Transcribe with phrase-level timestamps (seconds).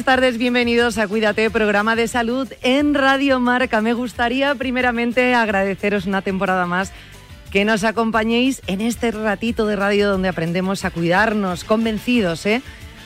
[0.00, 3.82] Buenas tardes, bienvenidos a Cuídate, programa de salud en Radio Marca.
[3.82, 6.90] Me gustaría primeramente agradeceros una temporada más
[7.50, 12.62] que nos acompañéis en este ratito de radio donde aprendemos a cuidarnos, convencidos, ¿eh?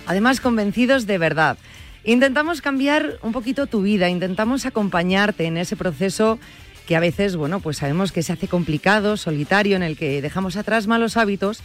[0.07, 1.59] Además, convencidos de verdad.
[2.05, 6.39] Intentamos cambiar un poquito tu vida, intentamos acompañarte en ese proceso
[6.87, 10.57] que a veces, bueno, pues sabemos que se hace complicado, solitario, en el que dejamos
[10.57, 11.61] atrás malos hábitos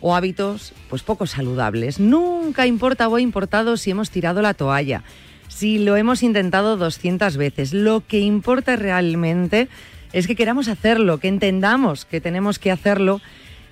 [0.00, 2.00] o hábitos pues poco saludables.
[2.00, 5.02] Nunca importa o ha importado si hemos tirado la toalla,
[5.48, 7.72] si lo hemos intentado 200 veces.
[7.72, 9.68] Lo que importa realmente
[10.12, 13.20] es que queramos hacerlo, que entendamos que tenemos que hacerlo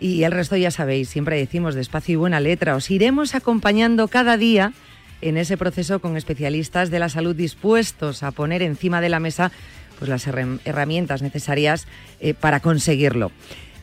[0.01, 4.37] y el resto ya sabéis, siempre decimos despacio y buena letra, os iremos acompañando cada
[4.37, 4.73] día
[5.21, 9.51] en ese proceso con especialistas de la salud dispuestos a poner encima de la mesa
[9.99, 11.89] pues las herramientas necesarias
[12.21, 13.33] eh, para conseguirlo.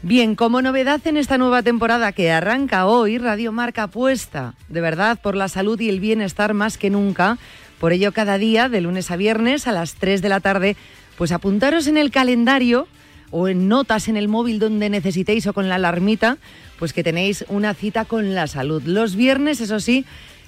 [0.07, 5.19] Bien, como novedad en esta nueva temporada que arranca hoy, Radio Marca apuesta de verdad
[5.19, 7.39] por la salud y el bienestar más que nunca.
[7.79, 10.77] Por ello, cada día, de lunes a viernes, a las 3 de la tarde,
[11.17, 12.87] pues apuntaros en el calendario
[13.31, 16.37] o en notas en el móvil donde necesitéis o con la alarmita,
[16.77, 18.83] pues que tenéis una cita con la salud.
[18.85, 20.05] Los viernes, eso sí,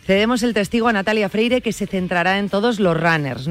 [0.08, 3.50] cedemos el testigo a Natalia Freire, que se centrará en todos los runners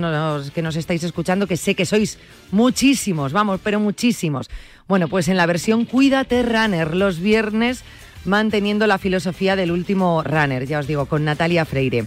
[0.55, 2.19] que nos estáis escuchando, que sé que sois
[2.51, 4.49] muchísimos, vamos, pero muchísimos.
[4.89, 7.85] Bueno, pues en la versión Cuídate Runner, los viernes
[8.25, 12.07] manteniendo la filosofía del último runner, ya os digo, con Natalia Freire.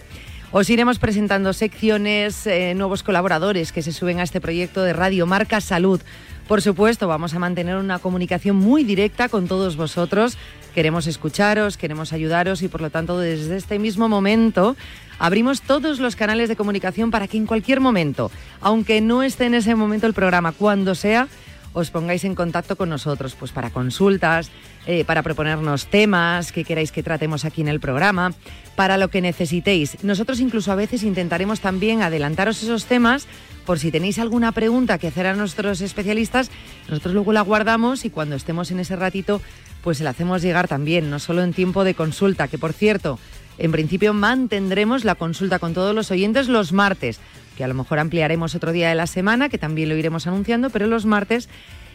[0.50, 5.26] Os iremos presentando secciones, eh, nuevos colaboradores que se suben a este proyecto de Radio
[5.26, 6.00] Marca Salud.
[6.50, 10.36] Por supuesto, vamos a mantener una comunicación muy directa con todos vosotros.
[10.74, 14.74] Queremos escucharos, queremos ayudaros y por lo tanto desde este mismo momento
[15.20, 19.54] abrimos todos los canales de comunicación para que en cualquier momento, aunque no esté en
[19.54, 21.28] ese momento el programa, cuando sea,
[21.72, 24.50] os pongáis en contacto con nosotros, pues para consultas,
[24.86, 28.32] eh, para proponernos temas que queráis que tratemos aquí en el programa,
[28.76, 30.02] para lo que necesitéis.
[30.02, 33.26] Nosotros incluso a veces intentaremos también adelantaros esos temas
[33.66, 36.50] por si tenéis alguna pregunta que hacer a nuestros especialistas,
[36.88, 39.40] nosotros luego la guardamos y cuando estemos en ese ratito,
[39.82, 43.18] pues se la hacemos llegar también, no solo en tiempo de consulta, que por cierto,
[43.58, 47.20] en principio mantendremos la consulta con todos los oyentes los martes
[47.60, 50.70] que a lo mejor ampliaremos otro día de la semana, que también lo iremos anunciando,
[50.70, 51.50] pero los martes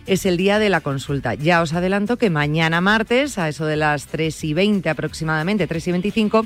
[0.05, 1.33] es el día de la consulta.
[1.33, 5.87] Ya os adelanto que mañana martes, a eso de las 3 y 20 aproximadamente, 3
[5.87, 6.45] y 25,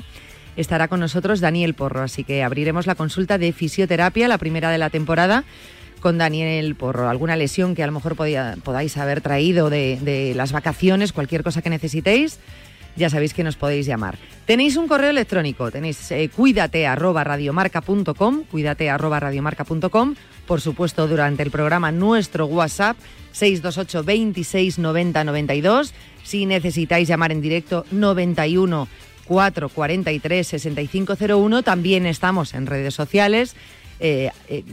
[0.56, 2.00] estará con nosotros Daniel Porro.
[2.00, 5.44] Así que abriremos la consulta de fisioterapia, la primera de la temporada,
[6.00, 7.10] con Daniel Porro.
[7.10, 11.60] Alguna lesión que a lo mejor podáis haber traído de, de las vacaciones, cualquier cosa
[11.60, 12.38] que necesitéis
[12.96, 14.18] ya sabéis que nos podéis llamar.
[14.46, 20.14] Tenéis un correo electrónico, tenéis eh, cuídate radiomarca.com, radiomarca.com,
[20.46, 22.96] por supuesto durante el programa nuestro WhatsApp
[23.32, 28.88] 628 26 90 92, si necesitáis llamar en directo 91
[29.26, 33.54] 443 6501, también estamos en redes sociales.
[34.02, 34.64] Eh, eh,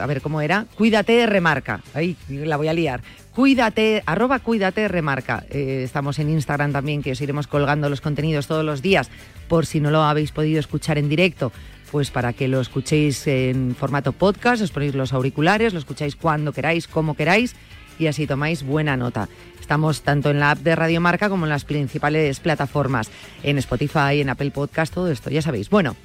[0.00, 3.00] a ver cómo era, cuídate remarca, ahí la voy a liar,
[3.34, 5.44] Cuídate, arroba cuídate, remarca.
[5.50, 9.10] Eh, estamos en Instagram también, que os iremos colgando los contenidos todos los días,
[9.48, 11.50] por si no lo habéis podido escuchar en directo,
[11.90, 16.52] pues para que lo escuchéis en formato podcast, os ponéis los auriculares, lo escucháis cuando
[16.52, 17.56] queráis, como queráis,
[17.98, 19.28] y así tomáis buena nota.
[19.60, 23.10] Estamos tanto en la app de Radio Marca como en las principales plataformas,
[23.42, 25.70] en Spotify, en Apple Podcast, todo esto, ya sabéis.
[25.70, 25.96] Bueno,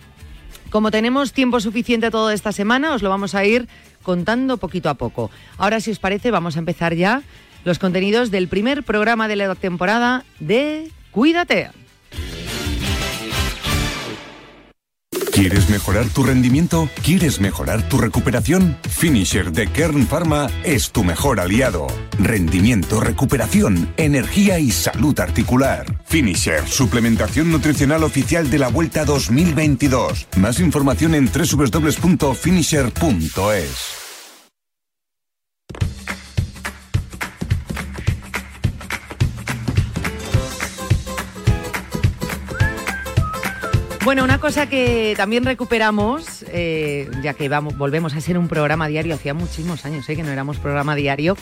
[0.70, 3.68] como tenemos tiempo suficiente toda esta semana, os lo vamos a ir
[4.04, 5.32] contando poquito a poco.
[5.58, 7.24] Ahora, si os parece, vamos a empezar ya
[7.66, 11.72] los contenidos del primer programa de la temporada de Cuídate.
[15.32, 16.90] ¿Quieres mejorar tu rendimiento?
[17.04, 18.78] ¿Quieres mejorar tu recuperación?
[18.90, 21.88] Finisher de Kern Pharma es tu mejor aliado.
[22.20, 25.86] Rendimiento, recuperación, energía y salud articular.
[26.06, 30.28] Finisher, suplementación nutricional oficial de la Vuelta 2022.
[30.38, 33.99] Más información en www.finisher.es.
[44.06, 48.88] Bueno, una cosa que también recuperamos, eh, ya que vamos, volvemos a ser un programa
[48.88, 51.36] diario, hacía muchísimos años eh, que no éramos programa diario,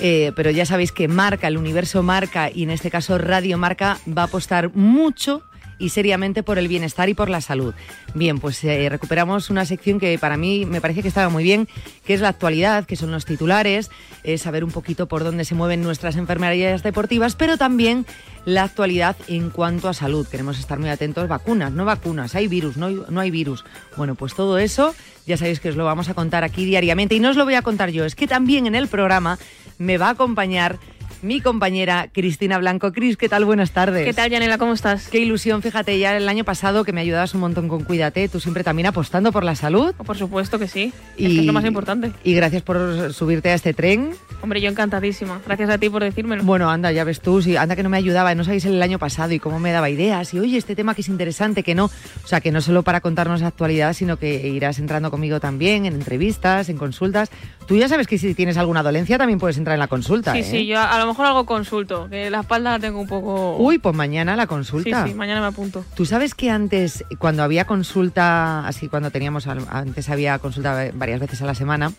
[0.00, 3.98] eh, pero ya sabéis que Marca, el universo Marca y en este caso Radio Marca
[4.06, 5.42] va a apostar mucho
[5.78, 7.74] y seriamente por el bienestar y por la salud.
[8.14, 11.68] Bien, pues eh, recuperamos una sección que para mí me parece que estaba muy bien,
[12.04, 13.90] que es la actualidad, que son los titulares,
[14.36, 18.06] saber un poquito por dónde se mueven nuestras enfermerías deportivas, pero también
[18.44, 20.26] la actualidad en cuanto a salud.
[20.26, 23.64] Queremos estar muy atentos, vacunas, no vacunas, hay virus, no no hay virus.
[23.96, 24.94] Bueno, pues todo eso
[25.26, 27.54] ya sabéis que os lo vamos a contar aquí diariamente y no os lo voy
[27.54, 29.38] a contar yo, es que también en el programa
[29.78, 30.78] me va a acompañar
[31.22, 32.92] mi compañera Cristina Blanco.
[32.92, 33.44] Cris, ¿qué tal?
[33.44, 34.04] Buenas tardes.
[34.04, 34.58] ¿Qué tal, Yanela?
[34.58, 35.08] ¿Cómo estás?
[35.08, 38.40] Qué ilusión, fíjate, ya el año pasado que me ayudabas un montón con Cuídate, tú
[38.40, 39.94] siempre también apostando por la salud.
[39.94, 42.12] Por supuesto que sí, y, es, lo más importante.
[42.24, 44.10] Y gracias por subirte a este tren.
[44.42, 45.40] Hombre, yo encantadísima.
[45.46, 46.42] Gracias a ti por decírmelo.
[46.42, 48.98] Bueno, anda, ya ves tú, si anda que no me ayudaba, no sabéis el año
[48.98, 51.84] pasado y cómo me daba ideas y oye, este tema que es interesante, que no,
[51.84, 55.86] o sea, que no solo para contarnos la actualidad, sino que irás entrando conmigo también
[55.86, 57.30] en entrevistas, en consultas.
[57.66, 60.32] Tú ya sabes que si tienes alguna dolencia también puedes entrar en la consulta.
[60.32, 60.44] Sí, ¿eh?
[60.44, 63.56] sí, yo a lo mejor hago consulto, que la espalda la tengo un poco...
[63.58, 65.04] Uy, pues mañana la consulta.
[65.04, 65.84] Sí, sí, mañana me apunto.
[65.94, 71.40] Tú sabes que antes, cuando había consulta, así cuando teníamos, antes había consulta varias veces
[71.42, 71.92] a la semana,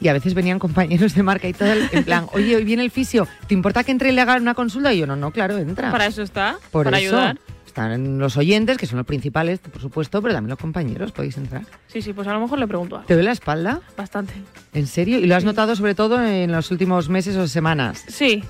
[0.00, 2.90] y a veces venían compañeros de marca y todo, en plan, oye, hoy viene el
[2.90, 4.92] fisio, ¿te importa que entre y le haga una consulta?
[4.92, 5.90] Y yo, no, no, claro, entra.
[5.90, 7.38] Para eso está, para ayudar
[7.74, 11.62] están los oyentes, que son los principales, por supuesto, pero también los compañeros, podéis entrar.
[11.88, 13.08] Sí, sí, pues a lo mejor le pregunto algo.
[13.08, 13.80] ¿Te duele la espalda?
[13.96, 14.32] Bastante.
[14.72, 15.18] ¿En serio?
[15.18, 18.04] ¿Y lo has notado sobre todo en los últimos meses o semanas?
[18.06, 18.44] Sí,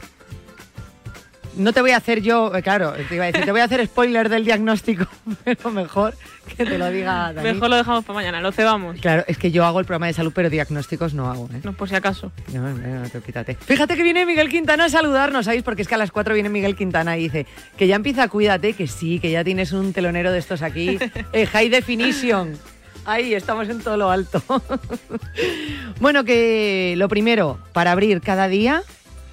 [1.56, 3.64] no te voy a hacer yo, eh, claro, te iba a decir, te voy a
[3.64, 5.06] hacer spoiler del diagnóstico,
[5.44, 6.14] pero mejor
[6.56, 7.52] que te lo diga Dani.
[7.52, 9.00] Mejor lo dejamos para mañana, lo cebamos.
[9.00, 11.48] Claro, es que yo hago el programa de salud, pero diagnósticos no hago.
[11.52, 11.60] ¿eh?
[11.62, 12.32] No, por si acaso.
[12.52, 13.54] No, no, no, te quítate.
[13.54, 15.62] Fíjate que viene Miguel Quintana a saludarnos, ¿sabéis?
[15.62, 17.46] Porque es que a las 4 viene Miguel Quintana y dice
[17.76, 20.98] que ya empieza, cuídate, que sí, que ya tienes un telonero de estos aquí.
[21.32, 22.58] eh, high definition.
[23.06, 24.42] Ahí estamos en todo lo alto.
[26.00, 28.82] bueno, que lo primero, para abrir cada día,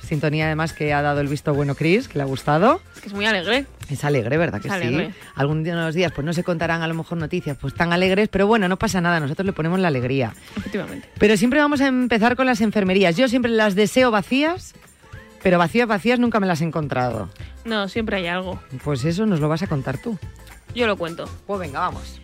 [0.05, 2.81] sintonía además que ha dado el visto bueno Chris, que le ha gustado.
[2.95, 3.65] Es que es muy alegre.
[3.89, 5.07] Es alegre, ¿verdad que Es alegre.
[5.11, 5.15] sí?
[5.35, 8.29] Algún día unos días pues no se contarán a lo mejor noticias pues tan alegres,
[8.29, 10.33] pero bueno, no pasa nada, nosotros le ponemos la alegría.
[10.55, 11.09] Efectivamente.
[11.19, 13.17] Pero siempre vamos a empezar con las enfermerías.
[13.17, 14.73] Yo siempre las deseo vacías,
[15.43, 17.29] pero vacías, vacías nunca me las he encontrado.
[17.65, 18.59] No, siempre hay algo.
[18.83, 20.17] Pues eso nos lo vas a contar tú.
[20.73, 21.25] Yo lo cuento.
[21.45, 22.20] Pues venga, vamos.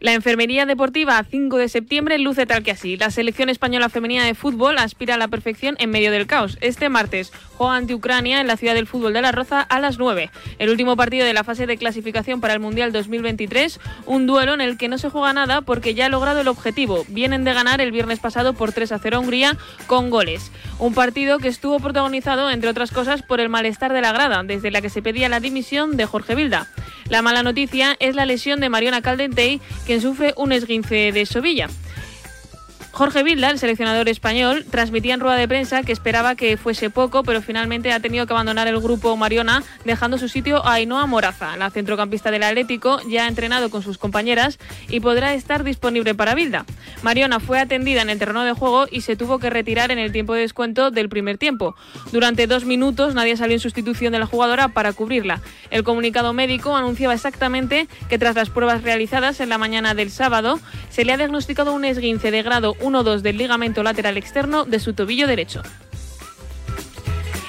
[0.00, 2.96] La enfermería deportiva 5 de septiembre luce tal que así.
[2.96, 6.58] La selección española femenina de fútbol aspira a la perfección en medio del caos.
[6.60, 9.98] Este martes juega ante Ucrania en la ciudad del fútbol de La Roza a las
[9.98, 10.30] 9.
[10.58, 13.80] El último partido de la fase de clasificación para el Mundial 2023.
[14.06, 17.04] Un duelo en el que no se juega nada porque ya ha logrado el objetivo.
[17.08, 19.56] Vienen de ganar el viernes pasado por 3 a 0 a Hungría
[19.86, 20.52] con goles.
[20.78, 24.70] Un partido que estuvo protagonizado, entre otras cosas, por el malestar de la grada, desde
[24.70, 26.68] la que se pedía la dimisión de Jorge Vilda.
[27.08, 31.68] La mala noticia es la lesión de Mariona Caldentey, quien sufre un esguince de sobilla.
[32.94, 37.24] Jorge Vilda, el seleccionador español, transmitía en rueda de prensa que esperaba que fuese poco,
[37.24, 41.56] pero finalmente ha tenido que abandonar el grupo Mariona, dejando su sitio a Ainhoa Moraza.
[41.56, 46.36] La centrocampista del Atlético ya ha entrenado con sus compañeras y podrá estar disponible para
[46.36, 46.66] Vilda.
[47.02, 50.12] Mariona fue atendida en el terreno de juego y se tuvo que retirar en el
[50.12, 51.74] tiempo de descuento del primer tiempo.
[52.12, 55.40] Durante dos minutos nadie salió en sustitución de la jugadora para cubrirla.
[55.72, 60.60] El comunicado médico anunciaba exactamente que tras las pruebas realizadas en la mañana del sábado
[60.90, 64.92] se le ha diagnosticado un esguince de grado 1-2 del ligamento lateral externo de su
[64.92, 65.62] tobillo derecho.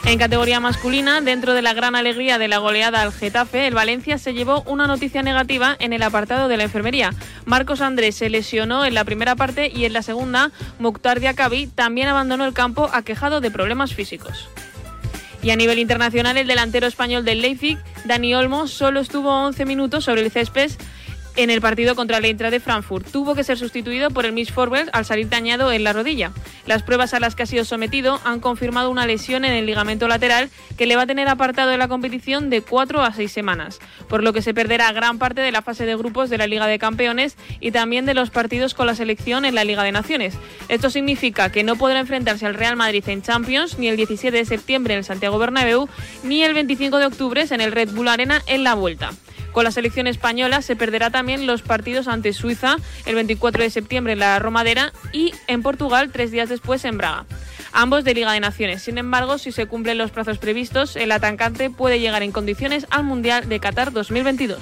[0.05, 4.19] En categoría masculina, dentro de la gran alegría de la goleada al Getafe, el Valencia
[4.19, 7.11] se llevó una noticia negativa en el apartado de la enfermería.
[7.45, 12.07] Marcos Andrés se lesionó en la primera parte y en la segunda, Mukhtar Diakabi también
[12.07, 14.47] abandonó el campo aquejado de problemas físicos.
[15.41, 20.03] Y a nivel internacional, el delantero español del Leipzig, Dani Olmo, solo estuvo 11 minutos
[20.03, 20.71] sobre el césped
[21.35, 23.11] en el partido contra el Eintracht de Frankfurt.
[23.11, 26.31] Tuvo que ser sustituido por el Miss Forward al salir dañado en la rodilla.
[26.65, 30.07] Las pruebas a las que ha sido sometido han confirmado una lesión en el ligamento
[30.07, 33.79] lateral que le va a tener apartado de la competición de 4 a 6 semanas,
[34.07, 36.67] por lo que se perderá gran parte de la fase de grupos de la Liga
[36.67, 40.37] de Campeones y también de los partidos con la selección en la Liga de Naciones.
[40.69, 44.45] Esto significa que no podrá enfrentarse al Real Madrid en Champions ni el 17 de
[44.45, 45.87] septiembre en el Santiago Bernabéu
[46.23, 49.11] ni el 25 de octubre en el Red Bull Arena en la vuelta.
[49.55, 54.11] Con la selección española se perderá también los partidos ante Suiza el 24 de septiembre
[54.11, 57.25] en la Romadera y en Portugal tres días después en Braga
[57.71, 58.81] ambos de Liga de Naciones.
[58.83, 63.05] Sin embargo, si se cumplen los plazos previstos, el atacante puede llegar en condiciones al
[63.05, 64.59] Mundial de Qatar 2022.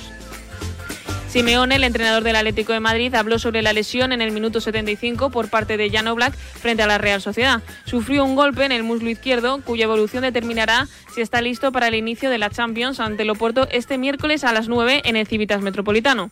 [1.33, 5.31] Simeone, el entrenador del Atlético de Madrid, habló sobre la lesión en el minuto 75
[5.31, 7.63] por parte de Jan Black frente a la Real Sociedad.
[7.85, 11.95] Sufrió un golpe en el muslo izquierdo, cuya evolución determinará si está listo para el
[11.95, 15.61] inicio de la Champions ante el Oporto este miércoles a las 9 en el Civitas
[15.61, 16.31] Metropolitano.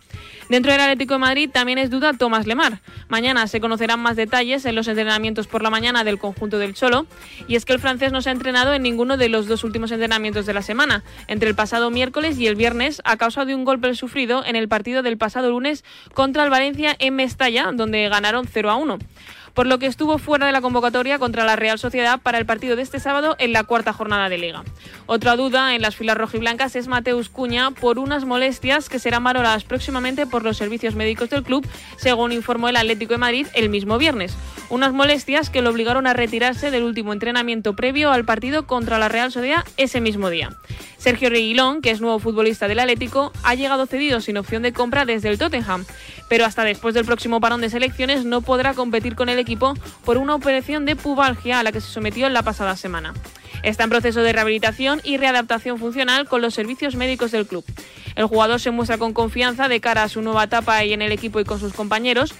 [0.50, 2.79] Dentro del Atlético de Madrid también es duda Tomás Lemar.
[3.07, 7.05] Mañana se conocerán más detalles en los entrenamientos por la mañana del conjunto del Cholo,
[7.47, 9.91] y es que el francés no se ha entrenado en ninguno de los dos últimos
[9.91, 13.65] entrenamientos de la semana, entre el pasado miércoles y el viernes, a causa de un
[13.65, 15.85] golpe sufrido en el partido del pasado lunes
[16.15, 18.97] contra el Valencia en Mestalla, donde ganaron 0 a 1
[19.53, 22.75] por lo que estuvo fuera de la convocatoria contra la Real Sociedad para el partido
[22.75, 24.63] de este sábado en la cuarta jornada de liga.
[25.05, 29.63] Otra duda en las filas rojiblancas es Mateus Cuña por unas molestias que serán valoradas
[29.63, 31.67] próximamente por los servicios médicos del club,
[31.98, 34.36] según informó el Atlético de Madrid el mismo viernes.
[34.70, 39.10] Unas molestias que lo obligaron a retirarse del último entrenamiento previo al partido contra la
[39.10, 40.50] Real Sociedad ese mismo día.
[40.98, 45.03] Sergio Reguilón, que es nuevo futbolista del Atlético, ha llegado cedido sin opción de compra
[45.03, 45.84] desde el Tottenham,
[46.31, 49.73] pero hasta después del próximo parón de selecciones no podrá competir con el equipo
[50.05, 53.13] por una operación de pubalgia a la que se sometió la pasada semana.
[53.63, 57.65] Está en proceso de rehabilitación y readaptación funcional con los servicios médicos del club.
[58.15, 61.11] El jugador se muestra con confianza de cara a su nueva etapa ahí en el
[61.11, 62.33] equipo y con sus compañeros.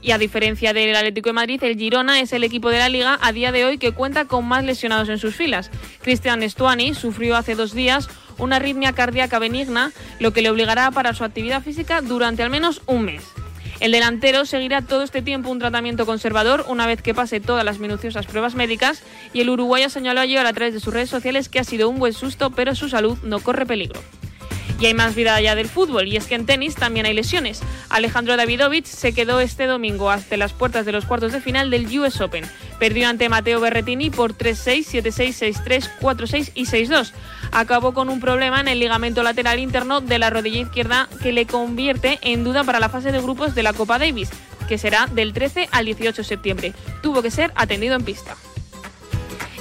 [0.00, 3.18] Y a diferencia del Atlético de Madrid, el Girona es el equipo de la liga
[3.20, 5.70] a día de hoy que cuenta con más lesionados en sus filas.
[6.00, 8.08] Cristian Estuani sufrió hace dos días
[8.38, 12.50] una arritmia cardíaca benigna, lo que le obligará a parar su actividad física durante al
[12.50, 13.22] menos un mes.
[13.80, 17.78] El delantero seguirá todo este tiempo un tratamiento conservador una vez que pase todas las
[17.78, 21.58] minuciosas pruebas médicas y el uruguayo señaló ayer a través de sus redes sociales que
[21.58, 24.00] ha sido un buen susto, pero su salud no corre peligro.
[24.80, 27.62] Y hay más vida allá del fútbol, y es que en tenis también hay lesiones.
[27.90, 31.86] Alejandro Davidovich se quedó este domingo hasta las puertas de los cuartos de final del
[31.98, 32.44] US Open.
[32.78, 37.12] Perdió ante Mateo Berretini por 3-6, 7-6, 6-3, 4-6 y 6-2.
[37.54, 41.46] Acabó con un problema en el ligamento lateral interno de la rodilla izquierda que le
[41.46, 44.28] convierte en duda para la fase de grupos de la Copa Davis,
[44.68, 46.72] que será del 13 al 18 de septiembre.
[47.00, 48.36] Tuvo que ser atendido en pista.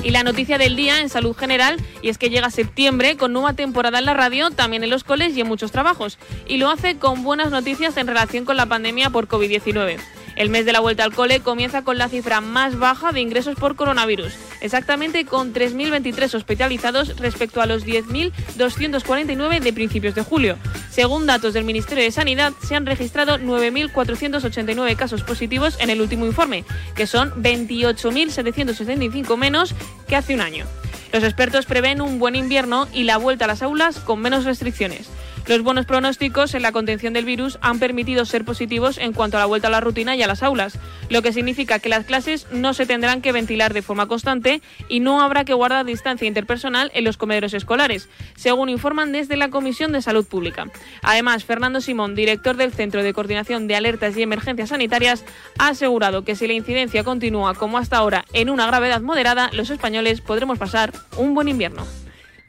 [0.03, 3.53] Y la noticia del día en salud general, y es que llega septiembre con nueva
[3.53, 6.17] temporada en la radio, también en los coles y en muchos trabajos.
[6.47, 9.99] Y lo hace con buenas noticias en relación con la pandemia por COVID-19.
[10.35, 13.55] El mes de la vuelta al cole comienza con la cifra más baja de ingresos
[13.55, 20.57] por coronavirus, exactamente con 3.023 hospitalizados respecto a los 10.249 de principios de julio.
[20.89, 26.25] Según datos del Ministerio de Sanidad, se han registrado 9.489 casos positivos en el último
[26.25, 29.75] informe, que son 28.775 menos
[30.07, 30.65] que hace un año.
[31.11, 35.09] Los expertos prevén un buen invierno y la vuelta a las aulas con menos restricciones.
[35.45, 39.41] Los buenos pronósticos en la contención del virus han permitido ser positivos en cuanto a
[39.41, 42.47] la vuelta a la rutina y a las aulas, lo que significa que las clases
[42.51, 46.91] no se tendrán que ventilar de forma constante y no habrá que guardar distancia interpersonal
[46.93, 48.07] en los comederos escolares,
[48.37, 50.67] según informan desde la Comisión de Salud Pública.
[51.01, 55.25] Además, Fernando Simón, director del Centro de Coordinación de Alertas y Emergencias Sanitarias,
[55.59, 59.69] ha asegurado que si la incidencia continúa como hasta ahora en una gravedad moderada, los
[59.69, 61.85] españoles podremos pasar un buen invierno.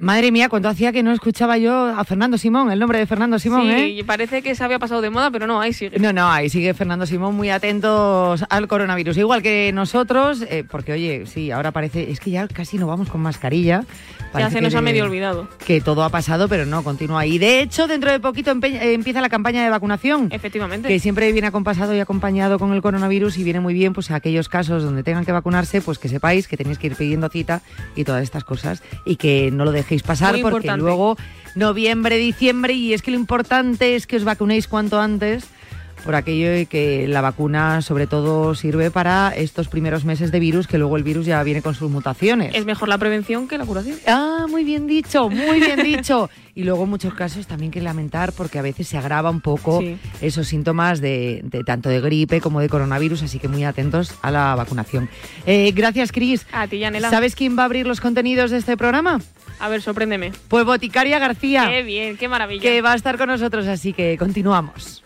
[0.04, 3.38] Madre mía, cuánto hacía que no escuchaba yo a Fernando Simón, el nombre de Fernando
[3.38, 4.04] Simón, sí, ¿eh?
[4.04, 5.98] parece que se había pasado de moda, pero no, ahí sigue.
[5.98, 10.92] No, no, ahí sigue Fernando Simón muy atentos al coronavirus, igual que nosotros, eh, porque
[10.92, 13.84] oye, sí, ahora parece, es que ya casi no vamos con mascarilla.
[14.38, 15.48] Ya se nos ha medio olvidado.
[15.64, 17.26] Que todo ha pasado, pero no, continúa.
[17.26, 20.28] Y de hecho, dentro de poquito eh, empieza la campaña de vacunación.
[20.30, 20.88] Efectivamente.
[20.88, 24.16] Que siempre viene acompasado y acompañado con el coronavirus y viene muy bien, pues a
[24.16, 27.62] aquellos casos donde tengan que vacunarse, pues que sepáis que tenéis que ir pidiendo cita
[27.96, 31.16] y todas estas cosas y que no lo dejéis pasar porque que luego
[31.54, 35.48] noviembre, diciembre y es que lo importante es que os vacunéis cuanto antes
[36.04, 40.66] por aquello de que la vacuna sobre todo sirve para estos primeros meses de virus,
[40.66, 42.54] que luego el virus ya viene con sus mutaciones.
[42.54, 43.98] Es mejor la prevención que la curación.
[44.06, 46.28] Ah, muy bien dicho, muy bien dicho.
[46.54, 49.82] Y luego en muchos casos también que lamentar porque a veces se agrava un poco
[50.20, 54.54] esos síntomas de, tanto de gripe como de coronavirus, así que muy atentos a la
[54.54, 55.08] vacunación.
[55.46, 56.46] Eh, gracias, Cris.
[56.52, 57.10] A ti, Yanela.
[57.10, 59.20] ¿Sabes quién va a abrir los contenidos de este programa?
[59.58, 60.32] A ver, sorpréndeme.
[60.48, 61.68] Pues Boticaria García.
[61.68, 62.62] Qué bien, qué maravilla.
[62.62, 65.03] Que va a estar con nosotros, así que continuamos.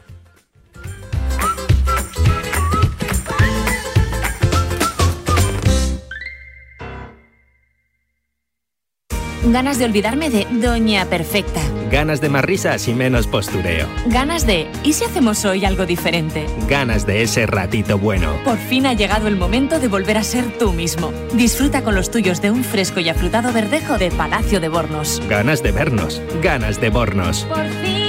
[9.51, 11.61] Ganas de olvidarme de Doña Perfecta.
[11.91, 13.89] Ganas de más risas y menos postureo.
[14.07, 16.47] Ganas de ¿y si hacemos hoy algo diferente?
[16.69, 18.39] Ganas de ese ratito bueno.
[18.45, 21.13] Por fin ha llegado el momento de volver a ser tú mismo.
[21.33, 25.23] Disfruta con los tuyos de un fresco y afrutado verdejo de Palacio de Bornos.
[25.29, 26.21] Ganas de vernos.
[26.43, 27.45] Ganas de Bornos.
[27.45, 28.09] Por fin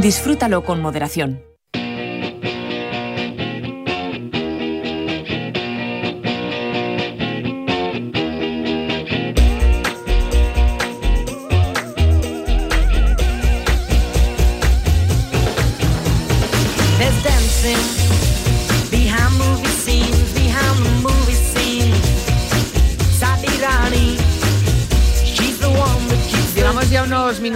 [0.00, 1.51] Disfrútalo con moderación.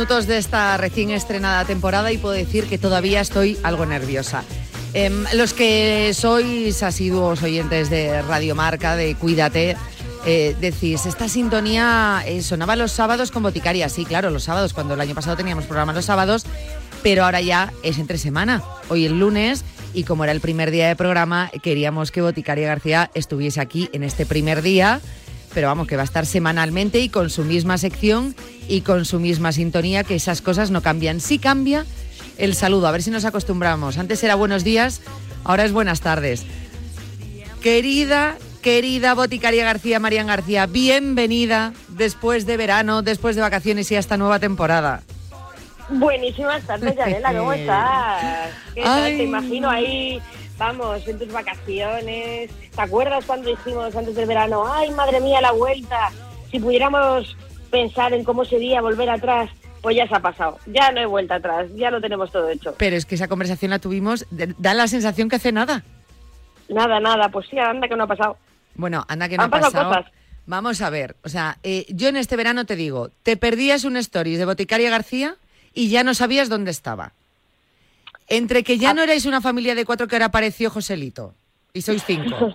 [0.07, 4.45] Minutos de esta recién estrenada temporada y puedo decir que todavía estoy algo nerviosa.
[4.95, 9.77] Em, los que sois asiduos oyentes de Radio Marca, de Cuídate,
[10.25, 13.89] eh, decís, esta sintonía eh, sonaba los sábados con Boticaria.
[13.89, 16.45] Sí, claro, los sábados, cuando el año pasado teníamos programa los sábados,
[17.03, 18.63] pero ahora ya es entre semana.
[18.89, 23.11] Hoy el lunes y como era el primer día de programa, queríamos que Boticaria García
[23.15, 25.01] estuviese aquí en este primer día
[25.57, 28.37] pero vamos, que va a estar semanalmente y con su misma sección
[28.69, 31.19] y con su misma sintonía, que esas cosas no cambian.
[31.19, 31.87] Sí cambia
[32.37, 33.97] el saludo, a ver si nos acostumbramos.
[33.97, 35.01] Antes era buenos días,
[35.45, 36.45] ahora es buenas tardes.
[37.63, 43.99] Querida, querida Boticaria García, Marian García, bienvenida después de verano, después de vacaciones y a
[43.99, 45.05] esta nueva temporada.
[45.89, 48.51] Buenísimas tardes, Yanela, ¿cómo estás?
[48.75, 49.05] ¿Qué tal?
[49.05, 50.21] Te imagino ahí,
[50.59, 52.51] vamos, en tus vacaciones.
[52.75, 56.11] ¿Te acuerdas cuando dijimos antes del verano, ay, madre mía, la vuelta?
[56.51, 57.37] Si pudiéramos
[57.71, 59.51] pensar en cómo sería volver atrás,
[59.83, 60.59] pues ya se ha pasado.
[60.67, 62.75] Ya no hay vuelta atrás, ya lo tenemos todo hecho.
[62.79, 65.85] Pero es que esa conversación la tuvimos, da la sensación que hace nada.
[66.69, 68.37] Nada, nada, pues sí, anda que no ha pasado.
[68.75, 69.89] Bueno, anda que no Han ha pasado pasado.
[69.95, 70.13] cosas.
[70.47, 73.97] Vamos a ver, o sea, eh, yo en este verano te digo, te perdías un
[73.97, 75.37] stories de Boticaria García
[75.75, 77.15] y ya no sabías dónde estaba.
[78.29, 78.79] Entre que Ah.
[78.81, 81.35] ya no erais una familia de cuatro que ahora apareció Joselito
[81.73, 82.55] y sois cinco.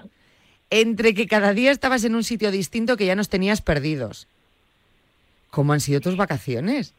[0.70, 4.28] Entre que cada día estabas en un sitio distinto que ya nos tenías perdidos.
[5.50, 6.94] ¿Cómo han sido tus vacaciones?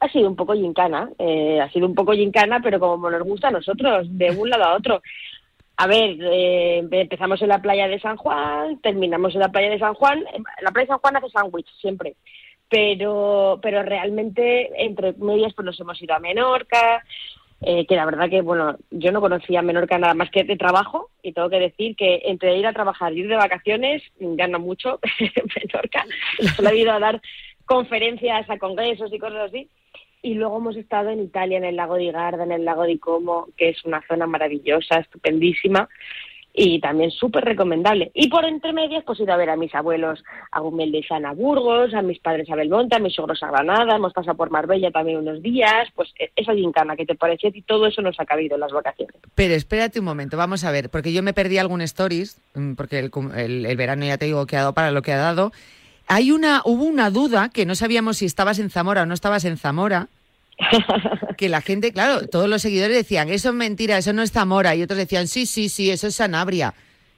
[0.00, 3.48] Ha sido un poco gincana, eh, ha sido un poco gincana, pero como nos gusta
[3.48, 5.02] a nosotros, de un lado a otro.
[5.76, 9.78] A ver, eh, empezamos en la playa de San Juan, terminamos en la playa de
[9.78, 10.22] San Juan.
[10.62, 12.16] La playa de San Juan hace sándwich siempre,
[12.68, 17.02] pero, pero realmente entre medias pues nos hemos ido a Menorca,
[17.62, 21.10] eh, que la verdad que, bueno, yo no conocía Menorca nada más que de trabajo
[21.22, 24.98] y tengo que decir que entre ir a trabajar y ir de vacaciones gano mucho
[25.18, 26.06] en Menorca.
[26.56, 27.20] Solo he ido a dar
[27.66, 29.68] conferencias, a congresos y cosas así.
[30.22, 32.98] Y luego hemos estado en Italia, en el lago de Garda, en el lago de
[32.98, 35.88] Como, que es una zona maravillosa, estupendísima
[36.52, 38.10] y también súper recomendable.
[38.14, 41.02] Y por entre medias, pues he ido a ver a mis abuelos a Gumel de
[41.06, 44.50] Sana Burgos, a mis padres a Belmonte, a mis suegros a Granada, hemos pasado por
[44.50, 48.02] Marbella también unos días, pues eh, esa gincana que te parecía a ti, todo eso
[48.02, 49.14] nos ha cabido en las vacaciones.
[49.34, 52.98] Pero espérate un momento, vamos a ver, porque yo me perdí algún stories, mm, porque
[52.98, 55.52] el, el- el verano ya te digo que ha dado para lo que ha dado.
[56.08, 59.44] Hay una, hubo una duda que no sabíamos si estabas en Zamora o no estabas
[59.44, 60.08] en Zamora.
[61.36, 64.74] que la gente, claro, todos los seguidores decían, eso es mentira, eso no es Zamora.
[64.74, 66.74] Y otros decían, sí, sí, sí, eso es Sanabria.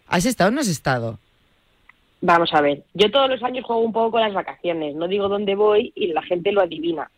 [0.06, 1.18] ¿Has estado o no has estado?
[2.20, 5.28] Vamos a ver, yo todos los años juego un poco con las vacaciones, no digo
[5.28, 7.10] dónde voy y la gente lo adivina.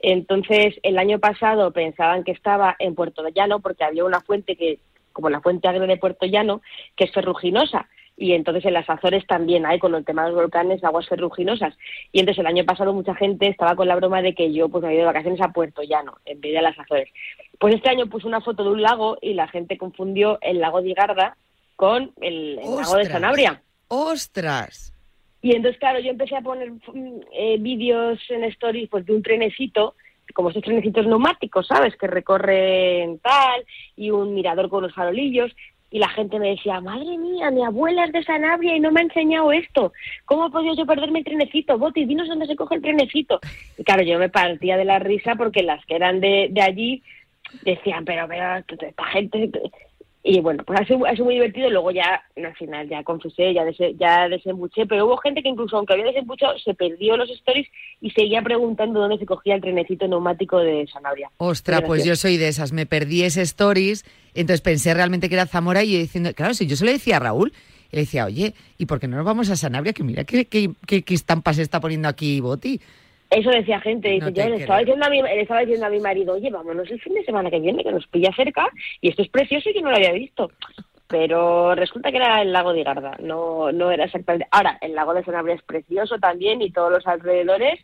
[0.00, 4.78] Entonces, el año pasado pensaban que estaba en Puerto Llano porque había una fuente que,
[5.12, 6.62] como la fuente agria de Puerto Llano,
[6.96, 7.88] que es ferruginosa.
[8.20, 11.74] Y entonces en las Azores también hay, con el tema de los volcanes, aguas ferruginosas.
[12.10, 14.82] Y entonces el año pasado mucha gente estaba con la broma de que yo pues
[14.82, 17.08] me había ido de vacaciones a Puerto Llano, en vez de a las Azores.
[17.60, 20.82] Pues este año puse una foto de un lago y la gente confundió el lago
[20.82, 21.36] de Garda
[21.76, 23.06] con el, el lago de.
[23.06, 23.62] Sanabria.
[23.86, 24.92] ¡Ostras!
[25.40, 29.22] Y entonces, claro, yo empecé a poner mm, eh, vídeos en stories pues, de un
[29.22, 29.94] trenecito,
[30.34, 31.96] como estos trenecitos neumáticos, ¿sabes?
[31.96, 33.64] Que recorren tal,
[33.96, 35.52] y un mirador con los farolillos.
[35.90, 39.00] Y la gente me decía, madre mía, mi abuela es de Sanabria y no me
[39.00, 39.92] ha enseñado esto.
[40.26, 41.78] ¿Cómo he podido yo perderme el trenecito?
[41.78, 43.40] Boti, dinos dónde se coge el trenecito.
[43.78, 47.02] Y claro, yo me partía de la risa porque las que eran de, de allí
[47.62, 49.50] decían, pero, pero, esta gente...
[50.24, 51.70] Y bueno, pues ha sido, ha sido muy divertido.
[51.70, 54.84] Luego ya, al final, ya confesé, ya, dese- ya desembuché.
[54.86, 57.68] Pero hubo gente que incluso, aunque había desembuchado, se perdió los stories
[58.00, 61.30] y seguía preguntando dónde se cogía el trenecito neumático de Sanabria.
[61.38, 62.72] Ostras, Muy pues yo soy de esas.
[62.72, 64.04] Me perdí ese stories,
[64.34, 67.16] entonces pensé realmente que era Zamora y yo diciendo, claro, si yo se lo decía
[67.16, 67.52] a Raúl,
[67.90, 69.92] y le decía, oye, ¿y por qué no nos vamos a Sanabria?
[69.94, 72.80] Que mira qué, qué, qué- qué estampas se está poniendo aquí Boti.
[73.30, 74.08] Eso decía gente.
[74.08, 76.34] Dice, No te yo le estaba, diciendo a mi, le estaba diciendo a mi marido,
[76.34, 78.68] oye, vámonos el fin de semana que viene, que nos pilla cerca,
[79.00, 80.50] y esto es precioso y yo no lo había visto.
[81.08, 84.46] Pero resulta que era el lago de Garda, no, no era exactamente.
[84.50, 87.80] Ahora, el lago de Sanabria es precioso también y todos los alrededores,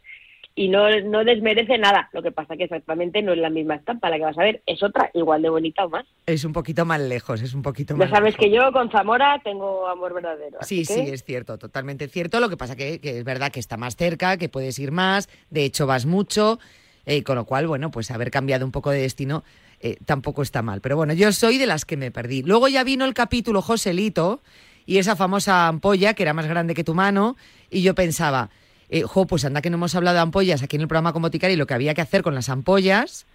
[0.56, 2.08] y no, no desmerece nada.
[2.12, 4.62] Lo que pasa que exactamente no es la misma estampa la que vas a ver,
[4.66, 6.06] es otra, igual de bonita o más.
[6.26, 8.44] Es un poquito más lejos, es un poquito más Ya sabes lejos.
[8.46, 10.58] que yo con Zamora tengo amor verdadero.
[10.62, 12.38] Sí, sí, que- es cierto, totalmente cierto.
[12.40, 15.28] Lo que pasa que, que es verdad que está más cerca, que puedes ir más,
[15.50, 16.58] de hecho vas mucho.
[17.06, 19.44] Eh, con lo cual, bueno, pues haber cambiado un poco de destino
[19.80, 20.80] eh, tampoco está mal.
[20.80, 22.42] Pero bueno, yo soy de las que me perdí.
[22.42, 24.40] Luego ya vino el capítulo Joselito
[24.86, 27.36] y esa famosa ampolla que era más grande que tu mano
[27.70, 28.48] y yo pensaba,
[28.94, 31.20] eh, jo, pues anda que no hemos hablado de ampollas aquí en el programa con
[31.20, 33.26] Boticari y lo que había que hacer con las ampollas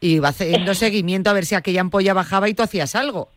[0.00, 3.28] y iba haciendo seguimiento a ver si aquella ampolla bajaba y tú hacías algo.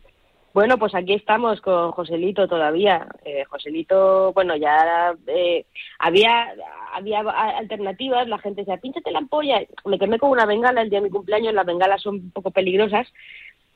[0.54, 3.08] Bueno, pues aquí estamos con Joselito todavía.
[3.24, 5.66] Eh, Joselito, bueno, ya eh,
[5.98, 6.54] había
[6.92, 9.60] había alternativas, la gente decía, pínchate la ampolla.
[9.84, 12.50] Me quemé con una bengala el día de mi cumpleaños, las bengalas son un poco
[12.50, 13.06] peligrosas,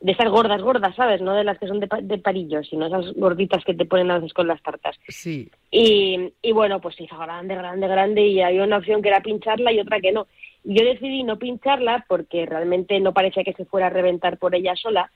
[0.03, 1.23] de esas gordas, gordas, ¿sabes?
[1.23, 4.17] No de las que son de, de parillos, sino esas gorditas que te ponen a
[4.17, 4.99] veces con las tartas.
[5.09, 5.49] Sí.
[5.71, 9.21] Y, y bueno, pues se hizo grande, grande, grande y había una opción que era
[9.21, 10.27] pincharla y otra que no.
[10.65, 14.57] Y Yo decidí no pincharla porque realmente no parecía que se fuera a reventar por
[14.57, 15.11] ella sola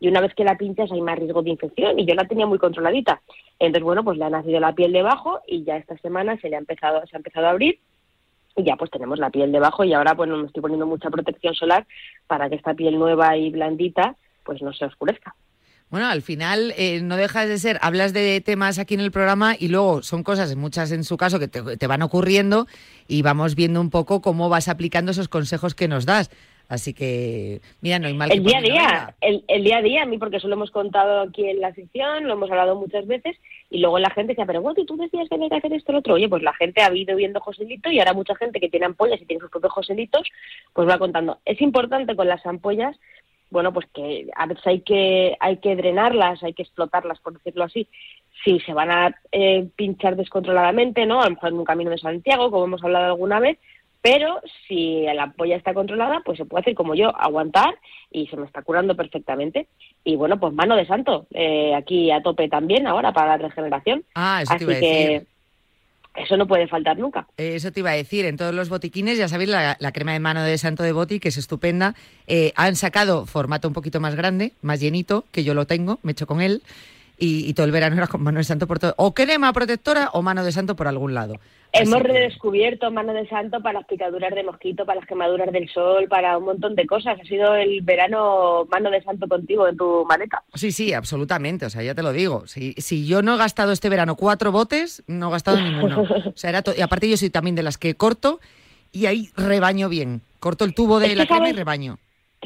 [0.00, 2.44] y una vez que la pinchas hay más riesgo de infección y yo la tenía
[2.44, 3.22] muy controladita.
[3.60, 6.56] Entonces, bueno, pues le ha nacido la piel debajo y ya esta semana se le
[6.56, 7.78] ha empezado, se ha empezado a abrir
[8.56, 11.54] y ya pues tenemos la piel debajo y ahora bueno me estoy poniendo mucha protección
[11.54, 11.86] solar
[12.26, 15.34] para que esta piel nueva y blandita pues no se oscurezca.
[15.90, 19.56] Bueno, al final eh, no dejas de ser, hablas de temas aquí en el programa
[19.58, 22.66] y luego son cosas, muchas en su caso, que te, te van ocurriendo
[23.08, 26.30] y vamos viendo un poco cómo vas aplicando esos consejos que nos das.
[26.72, 29.82] Así que, mira, no hay mal que el día a día, el, el día a
[29.82, 32.76] día, a mí porque eso lo hemos contado aquí en la sección, lo hemos hablado
[32.76, 33.36] muchas veces,
[33.68, 35.92] y luego la gente decía, pero bueno, tú decías que había que hacer esto o
[35.92, 36.14] lo otro.
[36.14, 39.20] Oye, pues la gente ha ido viendo Joselito y ahora mucha gente que tiene ampollas
[39.20, 40.26] y tiene sus propios Joselitos,
[40.72, 41.40] pues va contando.
[41.44, 42.96] Es importante con las ampollas,
[43.52, 47.64] bueno, pues que a veces hay que, hay que drenarlas, hay que explotarlas, por decirlo
[47.64, 47.86] así,
[48.42, 51.20] si se van a eh, pinchar descontroladamente, ¿no?
[51.20, 53.58] A lo mejor en un camino de Santiago, como hemos hablado alguna vez,
[54.00, 57.76] pero si la ampolla está controlada, pues se puede hacer como yo, aguantar
[58.10, 59.68] y se me está curando perfectamente.
[60.02, 64.02] Y bueno, pues mano de santo, eh, aquí a tope también ahora para la regeneración.
[64.14, 65.31] Ah, eso Así te iba a que.
[66.14, 67.26] Eso no puede faltar nunca.
[67.38, 70.12] Eh, Eso te iba a decir, en todos los botiquines, ya sabéis, la, la crema
[70.12, 71.94] de mano de Santo de Boti, que es estupenda,
[72.26, 76.12] eh, han sacado formato un poquito más grande, más llenito, que yo lo tengo, me
[76.12, 76.62] echo con él,
[77.22, 80.10] y, y todo el verano era con mano de santo por todo, o crema protectora
[80.12, 81.34] o mano de santo por algún lado.
[81.74, 85.50] Hemos Así que- redescubierto mano de santo para las picaduras de mosquito, para las quemaduras
[85.52, 87.18] del sol, para un montón de cosas.
[87.20, 90.42] Ha sido el verano mano de santo contigo en tu maleta.
[90.54, 91.64] Sí, sí, absolutamente.
[91.64, 92.46] O sea, ya te lo digo.
[92.46, 96.02] Si, si yo no he gastado este verano cuatro botes, no he gastado ninguno.
[96.02, 98.40] O sea, era to- y aparte yo soy también de las que corto
[98.90, 100.20] y ahí rebaño bien.
[100.40, 101.98] Corto el tubo de Es que la crema y rebaño.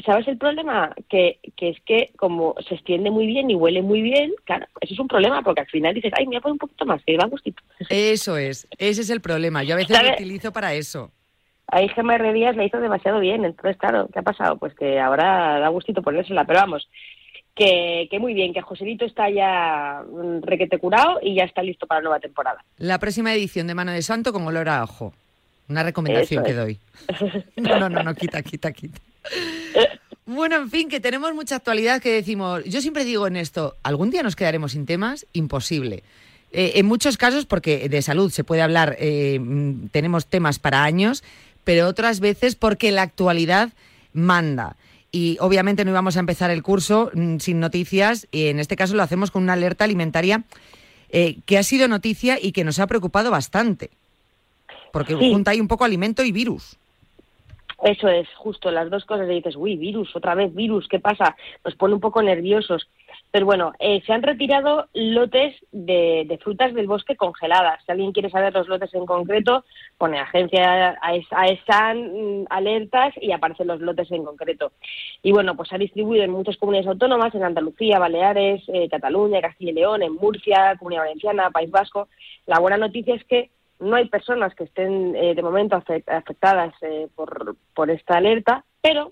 [0.05, 0.93] ¿Sabes el problema?
[1.09, 4.93] Que, que es que como se extiende muy bien y huele muy bien, claro, eso
[4.93, 7.03] es un problema porque al final dices, ay, me voy a poner un poquito más,
[7.03, 7.63] que da gustito.
[7.89, 9.63] Eso es, ese es el problema.
[9.63, 11.11] Yo a veces lo utilizo para eso.
[11.67, 12.17] Ahí Gemma.
[12.17, 14.57] Díaz le hizo demasiado bien, entonces claro, ¿qué ha pasado?
[14.57, 16.87] Pues que ahora da gustito ponérsela, pero vamos,
[17.55, 21.87] que, que muy bien, que Joselito está ya mm, requete curado y ya está listo
[21.87, 22.63] para la nueva temporada.
[22.77, 25.13] La próxima edición de Mano de Santo con olor a ajo.
[25.67, 26.79] Una recomendación que doy.
[27.57, 28.99] No, no, no, no, quita, quita, quita.
[30.29, 32.61] Bueno, en fin, que tenemos mucha actualidad que decimos.
[32.65, 35.25] Yo siempre digo en esto, ¿algún día nos quedaremos sin temas?
[35.31, 36.03] Imposible.
[36.51, 40.83] Eh, en muchos casos, porque de salud se puede hablar, eh, mm, tenemos temas para
[40.83, 41.23] años,
[41.63, 43.69] pero otras veces porque la actualidad
[44.11, 44.75] manda.
[45.13, 48.95] Y obviamente no íbamos a empezar el curso mm, sin noticias, y en este caso
[48.95, 50.43] lo hacemos con una alerta alimentaria
[51.09, 53.91] eh, que ha sido noticia y que nos ha preocupado bastante.
[54.91, 55.31] Porque Sí.
[55.31, 56.75] junta ahí un poco alimento y virus.
[57.83, 59.29] Eso es, justo, las dos cosas.
[59.29, 61.35] Y dices, uy, virus, otra vez virus, ¿qué pasa?
[61.63, 62.89] Nos pone un poco nerviosos.
[63.31, 67.83] Pero bueno, eh, se han retirado lotes de, de frutas del bosque congeladas.
[67.85, 69.63] Si alguien quiere saber los lotes en concreto,
[69.97, 74.71] pone agencia AESAN, mm, alertas y aparecen los lotes en concreto.
[75.21, 79.41] Y bueno, pues se ha distribuido en muchas comunidades autónomas, en Andalucía, Baleares, eh, Cataluña,
[79.41, 82.07] Castilla y León, en Murcia, Comunidad Valenciana, País Vasco.
[82.45, 86.73] La buena noticia es que no hay personas que estén eh, de momento afe- afectadas
[86.81, 89.11] eh, por, por esta alerta, pero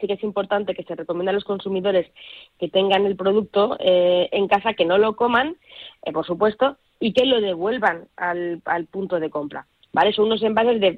[0.00, 2.10] sí que es importante que se recomienda a los consumidores
[2.58, 5.56] que tengan el producto eh, en casa, que no lo coman,
[6.02, 9.66] eh, por supuesto, y que lo devuelvan al, al punto de compra.
[9.96, 10.12] ¿Vale?
[10.12, 10.92] Son unos envases de,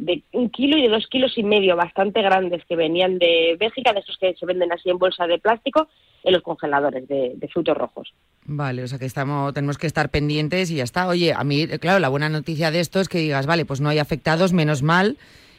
[0.00, 3.92] de, un kilo y de dos kilos y medio, bastante grandes, que venían de Bélgica,
[3.92, 5.86] de esos que se venden así en bolsa de plástico,
[6.24, 8.12] en los congeladores de, de frutos rojos.
[8.46, 11.06] Vale, o sea que estamos, tenemos que estar pendientes y ya está.
[11.06, 13.88] Oye, a mí, claro, la buena noticia de esto es que digas, vale, pues no
[13.88, 15.16] hay afectados, menos mal,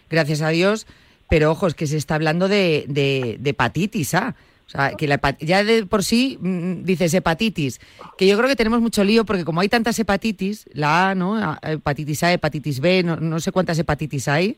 [0.09, 0.85] gracias a Dios,
[1.29, 4.35] pero ojo, es que se está hablando de, hepatitis A.
[4.65, 7.79] O sea, que la ya de por sí mm, dices hepatitis,
[8.17, 11.57] que yo creo que tenemos mucho lío porque como hay tantas hepatitis, la A, ¿no?
[11.61, 14.57] Hepatitis A, hepatitis B, no, no sé cuántas hepatitis hay.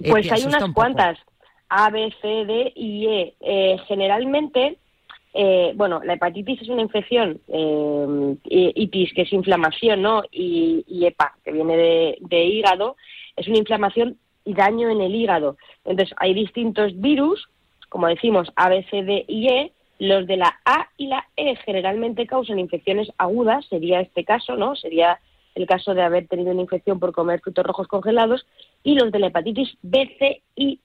[0.00, 1.18] eh, Pues hay unas un cuantas,
[1.68, 3.34] A, B, C, D y E.
[3.40, 4.78] Eh, generalmente,
[5.32, 10.22] eh, bueno, la hepatitis es una infección, eh, itis, que es inflamación, ¿no?
[10.30, 12.96] Y, y EPA, que viene de, de hígado,
[13.36, 15.56] es una inflamación y daño en el hígado.
[15.84, 17.48] Entonces, hay distintos virus,
[17.88, 19.72] como decimos, A, B, C, D y E.
[19.98, 24.76] Los de la A y la E generalmente causan infecciones agudas, sería este caso, ¿no?
[24.76, 25.18] Sería
[25.54, 28.46] el caso de haber tenido una infección por comer frutos rojos congelados.
[28.82, 30.80] Y los de la hepatitis B, C y,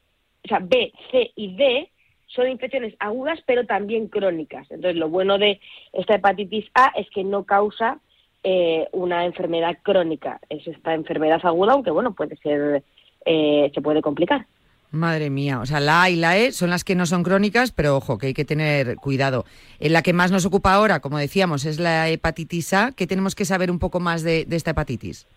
[0.45, 1.89] o sea, B, C y D
[2.27, 4.71] son infecciones agudas, pero también crónicas.
[4.71, 5.59] Entonces, lo bueno de
[5.91, 7.99] esta hepatitis A es que no causa
[8.43, 10.39] eh, una enfermedad crónica.
[10.49, 12.83] Es esta enfermedad aguda, aunque bueno, puede ser,
[13.25, 14.45] eh, se puede complicar.
[14.91, 17.71] Madre mía, o sea, la A y la E son las que no son crónicas,
[17.71, 19.45] pero ojo, que hay que tener cuidado.
[19.79, 22.91] En la que más nos ocupa ahora, como decíamos, es la hepatitis A.
[22.91, 25.27] ¿Qué tenemos que saber un poco más de, de esta hepatitis?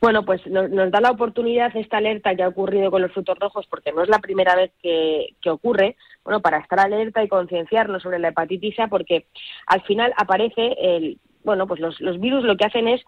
[0.00, 3.38] Bueno, pues nos, nos, da la oportunidad esta alerta que ha ocurrido con los frutos
[3.38, 7.28] rojos, porque no es la primera vez que, que ocurre, bueno, para estar alerta y
[7.28, 9.26] concienciarnos sobre la hepatitis A, porque
[9.66, 13.02] al final aparece el, bueno, pues los, los virus lo que hacen es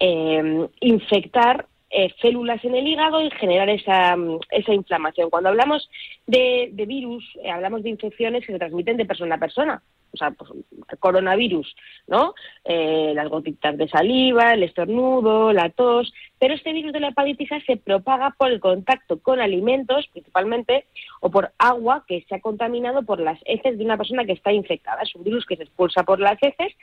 [0.00, 4.16] eh, infectar eh, células en el hígado y generar esa,
[4.50, 5.30] esa inflamación.
[5.30, 5.88] Cuando hablamos
[6.26, 9.82] de, virus, eh, hablamos de infecciones que se transmiten de persona a persona.
[10.12, 10.50] O sea, pues,
[10.98, 11.76] coronavirus,
[12.08, 12.34] ¿no?
[12.64, 16.12] Eh, las gotitas de saliva, el estornudo, la tos.
[16.40, 20.86] Pero este virus de la hepatitis se propaga por el contacto con alimentos, principalmente,
[21.20, 24.52] o por agua que se ha contaminado por las heces de una persona que está
[24.52, 25.02] infectada.
[25.02, 26.74] Es un virus que se expulsa por las heces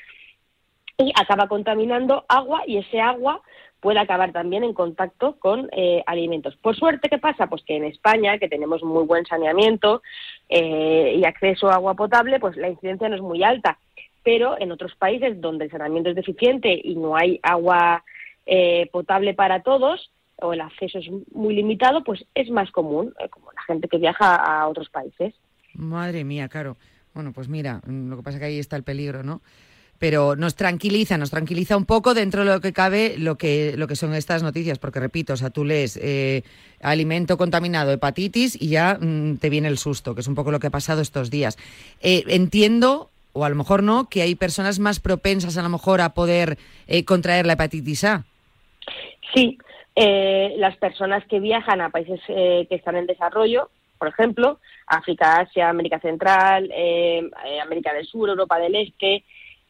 [1.01, 3.41] y acaba contaminando agua y ese agua
[3.79, 6.55] puede acabar también en contacto con eh, alimentos.
[6.57, 7.47] Por suerte, ¿qué pasa?
[7.47, 10.03] Pues que en España, que tenemos muy buen saneamiento
[10.49, 13.79] eh, y acceso a agua potable, pues la incidencia no es muy alta.
[14.23, 18.03] Pero en otros países donde el saneamiento es deficiente y no hay agua
[18.45, 20.11] eh, potable para todos,
[20.41, 23.97] o el acceso es muy limitado, pues es más común, eh, como la gente que
[23.97, 25.33] viaja a otros países.
[25.73, 26.77] Madre mía, claro.
[27.13, 29.41] Bueno, pues mira, lo que pasa es que ahí está el peligro, ¿no?
[30.01, 33.87] Pero nos tranquiliza, nos tranquiliza un poco dentro de lo que cabe lo que, lo
[33.87, 36.41] que son estas noticias, porque repito, o sea, tú lees eh,
[36.81, 40.59] alimento contaminado, hepatitis y ya mm, te viene el susto, que es un poco lo
[40.59, 41.55] que ha pasado estos días.
[42.01, 46.01] Eh, entiendo, o a lo mejor no, que hay personas más propensas a lo mejor
[46.01, 48.23] a poder eh, contraer la hepatitis A.
[49.35, 49.59] Sí,
[49.95, 55.41] eh, las personas que viajan a países eh, que están en desarrollo, por ejemplo, África,
[55.41, 57.29] Asia, América Central, eh,
[57.61, 59.23] América del Sur, Europa del Este,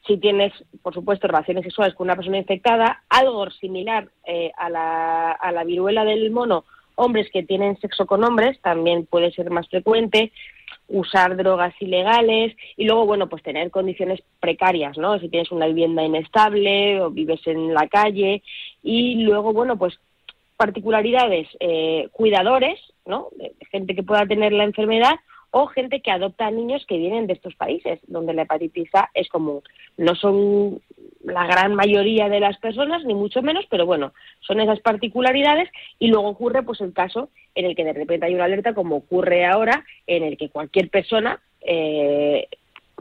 [0.05, 5.31] si tienes, por supuesto, relaciones sexuales con una persona infectada, algo similar eh, a, la,
[5.31, 9.67] a la viruela del mono, hombres que tienen sexo con hombres, también puede ser más
[9.69, 10.31] frecuente,
[10.87, 15.19] usar drogas ilegales y luego, bueno, pues tener condiciones precarias, ¿no?
[15.19, 18.43] Si tienes una vivienda inestable o vives en la calle
[18.83, 19.99] y luego, bueno, pues
[20.57, 23.29] particularidades, eh, cuidadores, ¿no?
[23.71, 25.15] Gente que pueda tener la enfermedad
[25.51, 29.09] o gente que adopta a niños que vienen de estos países donde la hepatitis A
[29.13, 29.61] es común.
[29.97, 30.81] No son
[31.23, 36.07] la gran mayoría de las personas, ni mucho menos, pero bueno, son esas particularidades y
[36.07, 39.45] luego ocurre pues el caso en el que de repente hay una alerta, como ocurre
[39.45, 42.47] ahora, en el que cualquier persona eh,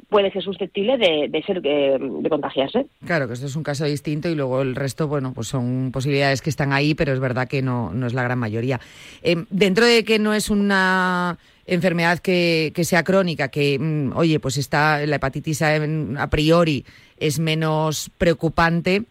[0.08, 2.86] puede ser susceptible de, de ser eh, de contagiarse.
[3.06, 6.42] Claro, que esto es un caso distinto y luego el resto, bueno, pues son posibilidades
[6.42, 8.80] que están ahí, pero es verdad que no, no es la gran mayoría.
[9.22, 11.38] Eh, dentro de que no es una
[11.70, 16.84] enfermedad que, sea crónica, que, mm, oye, pues está la hepatitis A, priori
[17.18, 19.04] es menos preocupante,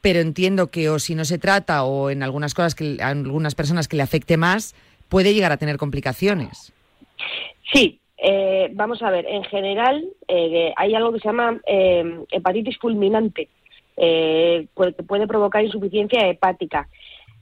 [0.00, 3.54] pero entiendo que o si no se trata o en algunas cosas que a algunas
[3.54, 4.74] personas que le afecte más,
[5.08, 6.72] puede llegar a tener complicaciones.
[7.72, 12.78] Sí, eh, vamos a ver, en general eh, hay algo que se llama eh, hepatitis
[12.78, 13.48] fulminante,
[13.96, 16.88] eh, que puede provocar insuficiencia hepática.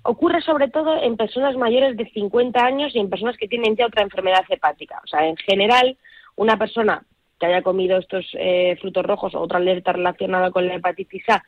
[0.03, 3.87] Ocurre sobre todo en personas mayores de 50 años y en personas que tienen ya
[3.87, 5.01] otra enfermedad hepática.
[5.05, 5.97] O sea, en general,
[6.37, 7.05] una persona
[7.39, 11.43] que haya comido estos eh, frutos rojos o otra alerta relacionada con la hepatitis A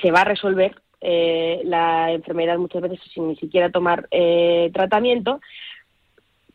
[0.00, 5.40] se va a resolver eh, la enfermedad muchas veces sin ni siquiera tomar eh, tratamiento,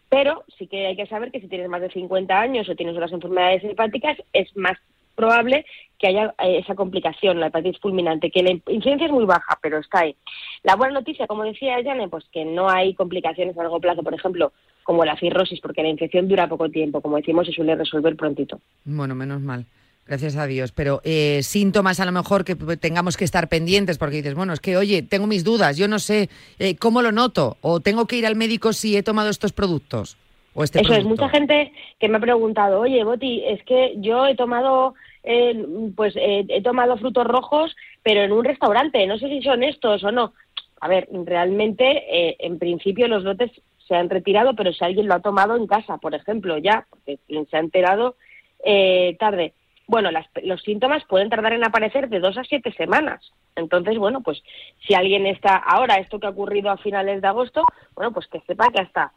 [0.10, 2.96] pero sí que hay que saber que si tienes más de 50 años o tienes
[2.96, 4.78] otras enfermedades hepáticas, es más
[5.18, 5.66] probable
[6.00, 9.80] que haya eh, esa complicación, la hepatitis fulminante, que la incidencia es muy baja, pero
[9.80, 10.16] está ahí.
[10.64, 14.14] La buena noticia, como decía Jane, pues que no hay complicaciones a largo plazo, por
[14.14, 14.54] ejemplo,
[14.84, 18.62] como la cirrosis, porque la infección dura poco tiempo, como decimos, se suele resolver prontito.
[18.86, 19.66] Bueno, menos mal.
[20.06, 20.72] Gracias a Dios.
[20.72, 24.62] Pero eh, síntomas a lo mejor que tengamos que estar pendientes porque dices, bueno, es
[24.62, 28.18] que, oye, tengo mis dudas, yo no sé eh, cómo lo noto o tengo que
[28.18, 30.18] ir al médico si he tomado estos productos
[30.54, 34.26] o este Eso es, mucha gente que me ha preguntado, oye, Boti, es que yo
[34.26, 39.28] he tomado, eh, pues eh, he tomado frutos rojos, pero en un restaurante, no sé
[39.30, 40.34] si son estos o no.
[40.82, 43.52] A ver, realmente, eh, en principio los lotes
[43.88, 47.18] se han retirado, pero si alguien lo ha tomado en casa, por ejemplo, ya, porque
[47.50, 48.16] se ha enterado
[48.64, 49.54] eh, tarde.
[49.90, 53.32] bueno, las- los síntomas pueden tardar en aparecer de dos a siete semanas.
[53.56, 54.44] Entonces, bueno, pues
[54.86, 57.64] si alguien está ahora, esto que ha ocurrido a finales de agosto,
[57.96, 59.14] bueno, pues que sepa que hasta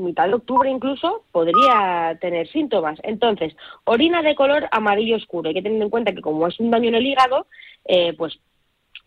[0.00, 2.98] mitad de octubre incluso podría tener síntomas.
[3.02, 5.48] Entonces, orina de color amarillo oscuro.
[5.48, 7.46] Hay que tener en cuenta que como es un daño en el hígado,
[7.84, 8.38] eh, pues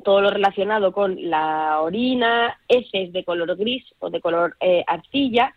[0.04, 5.54] todo lo relacionado con la orina, heces de color gris o de color eh, arcilla.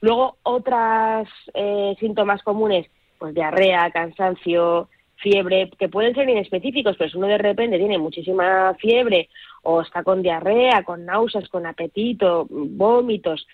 [0.00, 1.28] Luego, otros
[1.98, 2.86] síntomas comunes,
[3.18, 8.74] pues diarrea, cansancio, fiebre, que pueden ser inespecíficos, pero si uno de repente tiene muchísima
[8.74, 9.28] fiebre
[9.62, 13.46] o está con diarrea, con náuseas, con apetito, vómitos,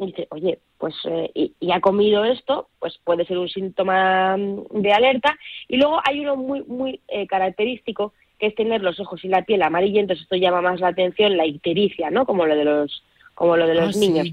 [0.00, 4.36] y dice, oye, pues eh, y, y ha comido esto, pues puede ser un síntoma
[4.36, 5.36] mm, de alerta.
[5.68, 9.42] Y luego hay uno muy, muy eh, característico, que es tener los ojos y la
[9.42, 10.20] piel amarillentos.
[10.20, 12.26] Esto llama más la atención, la ictericia, ¿no?
[12.26, 13.02] Como lo de los,
[13.34, 13.98] como lo de los Ah, sí.
[14.00, 14.28] niños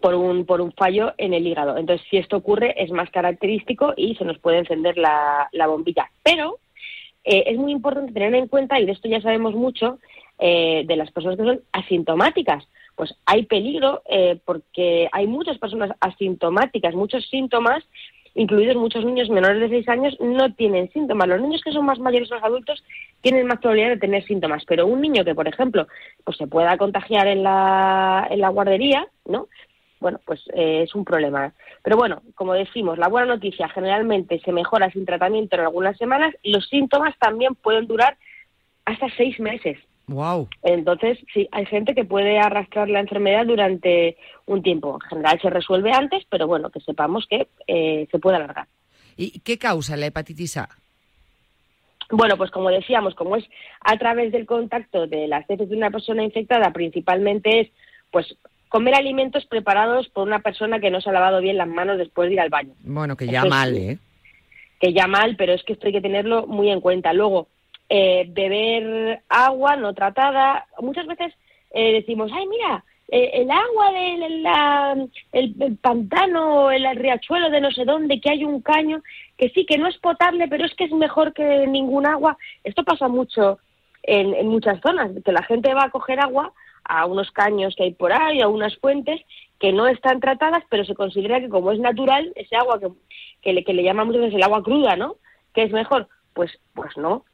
[0.00, 1.76] por un, por un fallo en el hígado.
[1.76, 6.10] Entonces, si esto ocurre, es más característico y se nos puede encender la, la bombilla.
[6.22, 6.58] Pero
[7.24, 9.98] eh, es muy importante tener en cuenta, y de esto ya sabemos mucho,
[10.38, 12.68] eh, de las personas que son asintomáticas.
[12.96, 17.84] Pues hay peligro eh, porque hay muchas personas asintomáticas, muchos síntomas,
[18.34, 21.28] incluidos muchos niños menores de 6 años, no tienen síntomas.
[21.28, 22.82] Los niños que son más mayores, los adultos,
[23.20, 24.64] tienen más probabilidad de tener síntomas.
[24.66, 25.86] Pero un niño que, por ejemplo,
[26.24, 29.48] pues se pueda contagiar en la, en la guardería, ¿no?
[30.00, 31.52] bueno, pues eh, es un problema.
[31.82, 36.34] Pero bueno, como decimos, la buena noticia generalmente se mejora sin tratamiento en algunas semanas
[36.42, 38.16] y los síntomas también pueden durar
[38.84, 39.78] hasta seis meses.
[40.08, 40.48] Wow.
[40.62, 44.16] Entonces, sí, hay gente que puede arrastrar la enfermedad durante
[44.46, 44.98] un tiempo.
[45.02, 48.66] En general se resuelve antes, pero bueno, que sepamos que eh, se puede alargar.
[49.16, 50.68] ¿Y qué causa la hepatitis A?
[52.10, 53.44] Bueno, pues como decíamos, como es
[53.80, 57.68] a través del contacto de las heces de una persona infectada, principalmente es
[58.12, 58.36] pues
[58.68, 62.28] comer alimentos preparados por una persona que no se ha lavado bien las manos después
[62.28, 62.74] de ir al baño.
[62.80, 63.98] Bueno, que ya mal, ¿eh?
[64.80, 67.12] que ya mal, pero es que esto hay que tenerlo muy en cuenta.
[67.12, 67.48] Luego,
[67.88, 70.66] eh, beber agua no tratada.
[70.80, 71.34] Muchas veces
[71.70, 77.60] eh, decimos, ay, mira, eh, el agua del la- el, el pantano, el riachuelo de
[77.60, 79.02] no sé dónde, que hay un caño,
[79.36, 82.36] que sí, que no es potable, pero es que es mejor que ningún agua.
[82.64, 83.58] Esto pasa mucho
[84.02, 86.52] en, muchas zonas, que la gente va a coger agua
[86.84, 89.20] a unos caños que hay por ahí, a unas fuentes
[89.58, 92.88] que no están tratadas, pero se considera que como es natural, ese agua que,
[93.42, 95.16] que le, que le veces el agua cruda, ¿no?
[95.54, 96.08] Que es mejor.
[96.34, 97.24] Pues, pues no.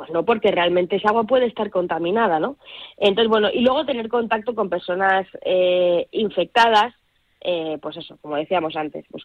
[0.00, 2.56] Pues no, porque realmente esa agua puede estar contaminada, ¿no?
[2.96, 6.94] Entonces, bueno, y luego tener contacto con personas eh, infectadas,
[7.42, 9.24] eh, pues eso, como decíamos antes, pues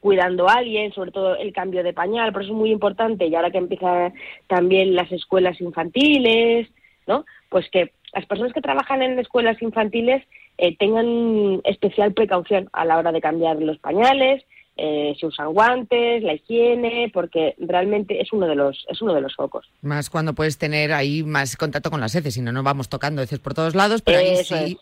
[0.00, 3.34] cuidando a alguien, sobre todo el cambio de pañal, por eso es muy importante, y
[3.34, 4.14] ahora que empiezan
[4.46, 6.66] también las escuelas infantiles,
[7.06, 7.26] ¿no?
[7.50, 10.24] Pues que las personas que trabajan en escuelas infantiles
[10.56, 16.22] eh, tengan especial precaución a la hora de cambiar los pañales, eh, se usan guantes,
[16.22, 19.66] la higiene, porque realmente es uno de los es uno de los focos.
[19.82, 23.22] Más cuando puedes tener ahí más contacto con las heces, si no, no vamos tocando
[23.22, 24.78] heces por todos lados, pero ahí Eso sí.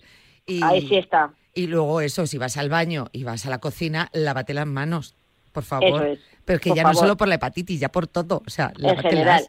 [0.47, 1.31] Y, Ahí sí está.
[1.55, 5.15] y luego eso, si vas al baño y vas a la cocina, lávate las manos,
[5.53, 6.03] por favor.
[6.03, 6.19] Eso es.
[6.45, 8.43] Pero que Por ya no solo por la hepatitis, ya por todo.
[8.47, 9.47] O sea, En general,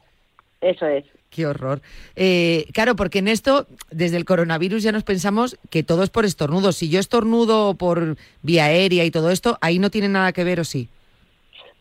[0.62, 1.04] eso es.
[1.36, 1.82] Qué horror.
[2.16, 6.24] Eh, claro, porque en esto, desde el coronavirus ya nos pensamos que todo es por
[6.24, 6.78] estornudos.
[6.78, 10.62] Si yo estornudo por vía aérea y todo esto, ahí no tiene nada que ver
[10.62, 10.88] o sí.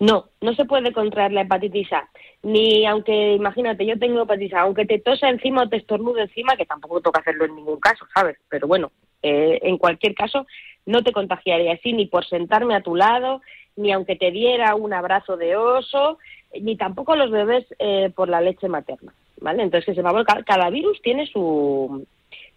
[0.01, 2.09] No, no se puede contraer la hepatitis A.
[2.43, 6.57] Ni aunque, imagínate, yo tengo hepatitis A, aunque te tosa encima o te estornude encima,
[6.57, 8.37] que tampoco toca hacerlo en ningún caso, ¿sabes?
[8.49, 8.91] Pero bueno,
[9.23, 10.49] eh, en cualquier caso,
[10.85, 13.41] no te contagiaría así ni por sentarme a tu lado,
[13.77, 16.19] ni aunque te diera un abrazo de oso,
[16.61, 19.63] ni tampoco los bebés eh, por la leche materna, ¿vale?
[19.63, 22.07] Entonces, que sepamos, cada, cada virus tiene su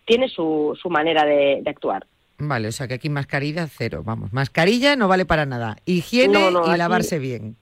[0.06, 2.06] tiene su, su manera de, de actuar.
[2.40, 4.32] Vale, o sea que aquí mascarilla cero, vamos.
[4.32, 5.76] Mascarilla no vale para nada.
[5.86, 7.56] Higiene No, no, y aquí- lavarse bien.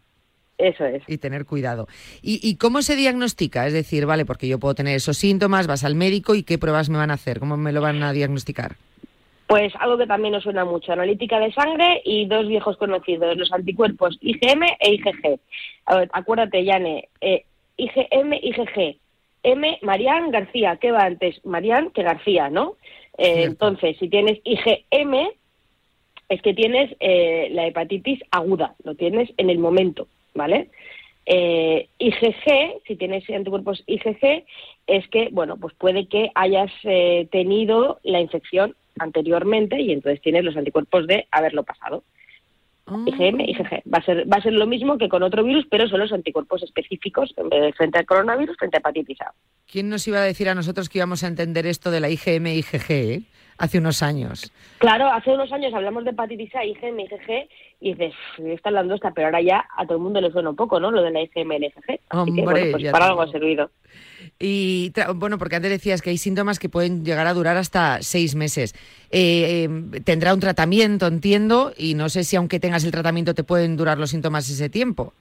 [0.57, 1.03] Eso es.
[1.07, 1.87] Y tener cuidado.
[2.21, 3.67] ¿Y, ¿Y cómo se diagnostica?
[3.67, 6.89] Es decir, vale, porque yo puedo tener esos síntomas, vas al médico y qué pruebas
[6.89, 8.75] me van a hacer, cómo me lo van a diagnosticar.
[9.47, 13.51] Pues algo que también nos suena mucho, analítica de sangre y dos viejos conocidos, los
[13.51, 15.39] anticuerpos IgM e IgG.
[15.87, 17.43] A ver, acuérdate, Yane, eh,
[17.77, 18.97] IgM, IgG.
[19.45, 21.39] M, Marián García, ¿qué va antes?
[21.45, 22.77] Marián que García, ¿no?
[23.17, 25.29] Eh, entonces, si tienes IgM,
[26.29, 30.69] es que tienes eh, la hepatitis aguda, lo tienes en el momento, ¿vale?
[31.27, 34.45] Eh, IgG, si tienes anticuerpos IgG,
[34.87, 40.43] es que, bueno, pues puede que hayas eh, tenido la infección anteriormente y entonces tienes
[40.43, 42.03] los anticuerpos de haberlo pasado.
[42.87, 43.81] IgM, IgG.
[43.91, 46.11] Va a ser, va a ser lo mismo que con otro virus, pero son los
[46.11, 47.33] anticuerpos específicos
[47.75, 49.33] frente al coronavirus, frente a hepatitis A.
[49.71, 52.47] ¿Quién nos iba a decir a nosotros que íbamos a entender esto de la IgM
[52.47, 52.91] IgG?
[52.91, 53.21] eh?
[53.57, 54.51] Hace unos años.
[54.77, 57.49] Claro, hace unos años hablamos de hepatitis A, IgM, IgG,
[57.79, 60.49] y dices, "Uf, está hablando esta, pero ahora ya a todo el mundo le suena
[60.49, 60.91] un poco, ¿no?
[60.91, 61.99] Lo de la IgM y la IgG.
[62.09, 63.71] Así que, bueno, pues para algo ha servido.
[64.39, 68.35] Y bueno, porque antes decías que hay síntomas que pueden llegar a durar hasta seis
[68.35, 68.73] meses.
[69.11, 73.43] Eh, eh, tendrá un tratamiento, entiendo, y no sé si aunque tengas el tratamiento te
[73.43, 75.13] pueden durar los síntomas ese tiempo.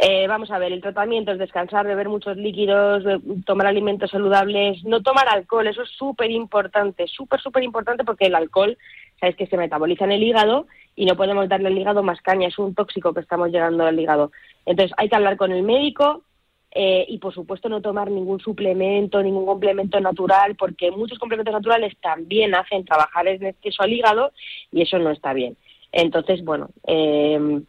[0.00, 3.02] Eh, vamos a ver, el tratamiento es descansar, beber muchos líquidos,
[3.44, 8.36] tomar alimentos saludables, no tomar alcohol, eso es súper importante, súper, súper importante porque el
[8.36, 8.78] alcohol,
[9.18, 12.46] sabes que se metaboliza en el hígado y no podemos darle al hígado más caña,
[12.46, 14.30] es un tóxico que estamos llegando al hígado.
[14.66, 16.22] Entonces hay que hablar con el médico
[16.70, 21.96] eh, y por supuesto no tomar ningún suplemento, ningún complemento natural, porque muchos complementos naturales
[22.00, 24.30] también hacen trabajar en exceso al hígado
[24.70, 25.56] y eso no está bien.
[25.90, 27.62] Entonces, bueno, eh,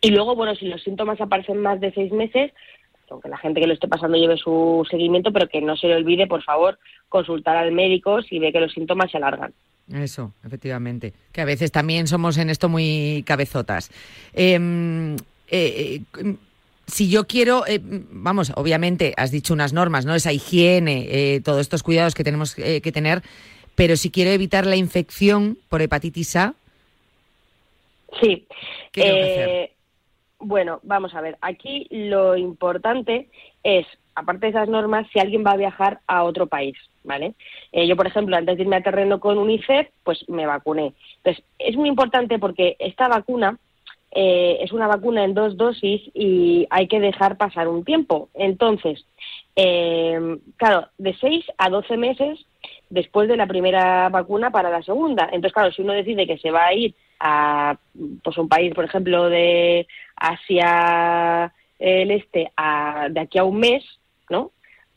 [0.00, 2.52] y luego, bueno, si los síntomas aparecen más de seis meses,
[3.10, 5.96] aunque la gente que lo esté pasando lleve su seguimiento, pero que no se le
[5.96, 6.78] olvide, por favor,
[7.08, 9.52] consultar al médico si ve que los síntomas se alargan.
[9.92, 11.14] Eso, efectivamente.
[11.32, 13.90] Que a veces también somos en esto muy cabezotas.
[14.34, 16.34] Em, eh, eh,
[16.86, 20.14] si yo quiero, eh, vamos, obviamente has dicho unas normas, ¿no?
[20.14, 23.22] Esa higiene, todos estos cuidados que tenemos que tener,
[23.74, 26.54] pero si quiero evitar la infección por hepatitis A,
[28.20, 28.46] Sí.
[28.92, 29.70] ¿Qué tengo que hacer?
[30.40, 31.36] Bueno, vamos a ver.
[31.40, 33.28] Aquí lo importante
[33.64, 37.34] es, aparte de esas normas, si alguien va a viajar a otro país, ¿vale?
[37.72, 40.94] Eh, yo, por ejemplo, antes de irme a terreno con UNICEF, pues me vacuné.
[41.16, 43.58] Entonces, es muy importante porque esta vacuna
[44.12, 48.28] eh, es una vacuna en dos dosis y hay que dejar pasar un tiempo.
[48.34, 49.04] Entonces,
[49.56, 52.38] eh, claro, de 6 a 12 meses
[52.90, 55.24] después de la primera vacuna para la segunda.
[55.24, 57.76] Entonces, claro, si uno decide que se va a ir a
[58.22, 59.86] pues un país, por ejemplo, de
[60.16, 63.84] Asia el Este a, de aquí a un mes,
[64.30, 64.50] ¿no?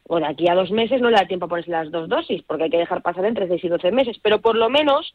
[0.07, 2.41] O de aquí a dos meses no le da tiempo a ponerse las dos dosis,
[2.43, 4.17] porque hay que dejar pasar entre 6 y 12 meses.
[4.21, 5.13] Pero por lo menos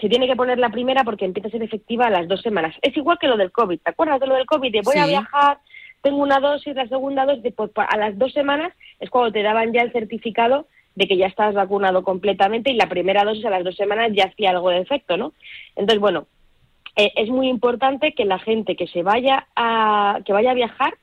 [0.00, 2.74] se tiene que poner la primera porque empieza a ser efectiva a las dos semanas.
[2.82, 3.80] Es igual que lo del COVID.
[3.80, 4.72] ¿Te acuerdas de lo del COVID?
[4.72, 5.58] De voy a viajar,
[6.02, 9.72] tengo una dosis, la segunda dosis, pues, a las dos semanas es cuando te daban
[9.72, 13.64] ya el certificado de que ya estás vacunado completamente y la primera dosis a las
[13.64, 15.32] dos semanas ya hacía algo de efecto, ¿no?
[15.76, 16.26] Entonces, bueno,
[16.96, 20.94] eh, es muy importante que la gente que se vaya a, que vaya a viajar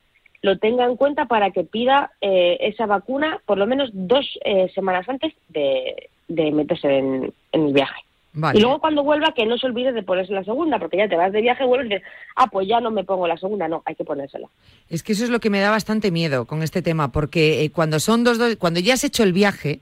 [0.42, 4.70] lo tenga en cuenta para que pida eh, esa vacuna por lo menos dos eh,
[4.74, 8.02] semanas antes de, de meterse en, en el viaje.
[8.34, 8.60] Vale.
[8.60, 11.16] Y luego cuando vuelva que no se olvide de ponerse la segunda, porque ya te
[11.16, 13.82] vas de viaje, vuelves y dices, ah, pues ya no me pongo la segunda, no,
[13.86, 14.48] hay que ponérsela.
[14.90, 17.72] Es que eso es lo que me da bastante miedo con este tema, porque eh,
[17.72, 19.80] cuando son dos, dos, cuando ya has hecho el viaje,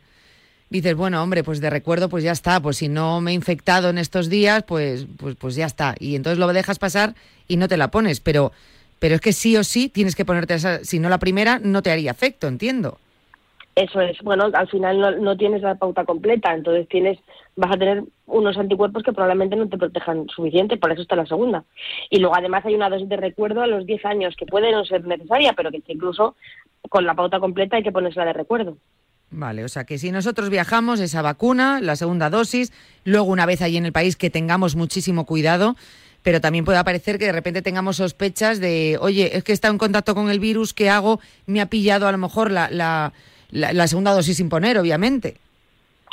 [0.70, 3.90] dices, bueno, hombre, pues de recuerdo, pues ya está, pues si no me he infectado
[3.90, 5.96] en estos días, pues, pues, pues ya está.
[6.00, 7.16] Y entonces lo dejas pasar
[7.48, 8.52] y no te la pones, pero,
[9.00, 11.82] pero es que sí o sí tienes que ponerte esa, si no la primera, no
[11.82, 12.98] te haría efecto, entiendo.
[13.76, 17.18] Eso es, bueno, al final no, no tienes la pauta completa, entonces tienes,
[17.60, 21.26] vas a tener unos anticuerpos que probablemente no te protejan suficiente, por eso está la
[21.26, 21.66] segunda.
[22.10, 24.86] Y luego además hay una dosis de recuerdo a los 10 años, que puede no
[24.86, 26.36] ser necesaria, pero que incluso
[26.90, 28.78] con la pauta completa hay que ponérsela de recuerdo.
[29.32, 32.72] Vale, o sea que si nosotros viajamos, esa vacuna, la segunda dosis,
[33.04, 35.76] luego una vez allí en el país que tengamos muchísimo cuidado,
[36.24, 39.74] pero también puede aparecer que de repente tengamos sospechas de, oye, es que he estado
[39.74, 41.20] en contacto con el virus, ¿qué hago?
[41.46, 43.12] Me ha pillado a lo mejor la, la,
[43.52, 45.36] la, la segunda dosis sin poner, obviamente.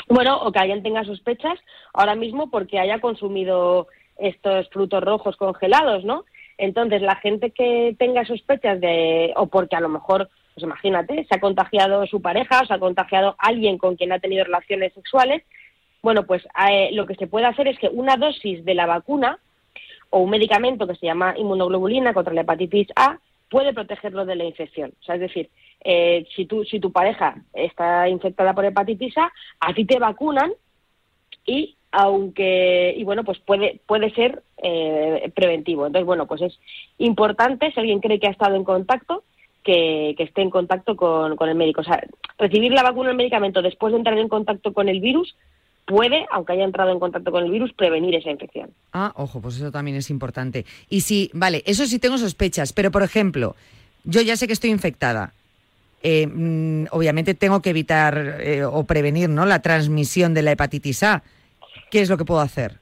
[0.08, 1.58] Bueno, o que alguien tenga sospechas
[1.92, 3.88] ahora mismo porque haya consumido
[4.18, 6.24] estos frutos rojos congelados, ¿no?
[6.58, 11.34] Entonces, la gente que tenga sospechas de, o porque a lo mejor, pues imagínate, se
[11.34, 15.42] ha contagiado su pareja, o se ha contagiado alguien con quien ha tenido relaciones sexuales,
[16.02, 19.38] bueno, pues eh, lo que se puede hacer es que una dosis de la vacuna
[20.10, 23.18] o un medicamento que se llama inmunoglobulina contra la hepatitis A
[23.50, 24.92] puede protegerlo de la infección.
[25.00, 25.50] O sea, es decir,
[25.88, 29.30] eh, si, tú, si tu pareja está infectada por hepatitis A,
[29.60, 30.50] a ti te vacunan
[31.46, 36.58] y aunque y bueno pues puede puede ser eh, preventivo entonces bueno pues es
[36.98, 39.22] importante si alguien cree que ha estado en contacto
[39.62, 42.02] que, esté en contacto con, con el médico o sea
[42.36, 45.36] recibir la vacuna o el medicamento después de entrar en contacto con el virus
[45.84, 49.56] puede aunque haya entrado en contacto con el virus prevenir esa infección Ah, ojo, pues
[49.56, 50.64] eso también es importante.
[50.88, 53.54] Y si, vale, eso sí tengo sospechas, pero por ejemplo,
[54.04, 55.34] yo ya sé que estoy infectada.
[56.08, 59.44] Eh, mm, obviamente tengo que evitar eh, o prevenir ¿no?
[59.44, 61.24] la transmisión de la hepatitis A.
[61.90, 62.78] ¿Qué es lo que puedo hacer?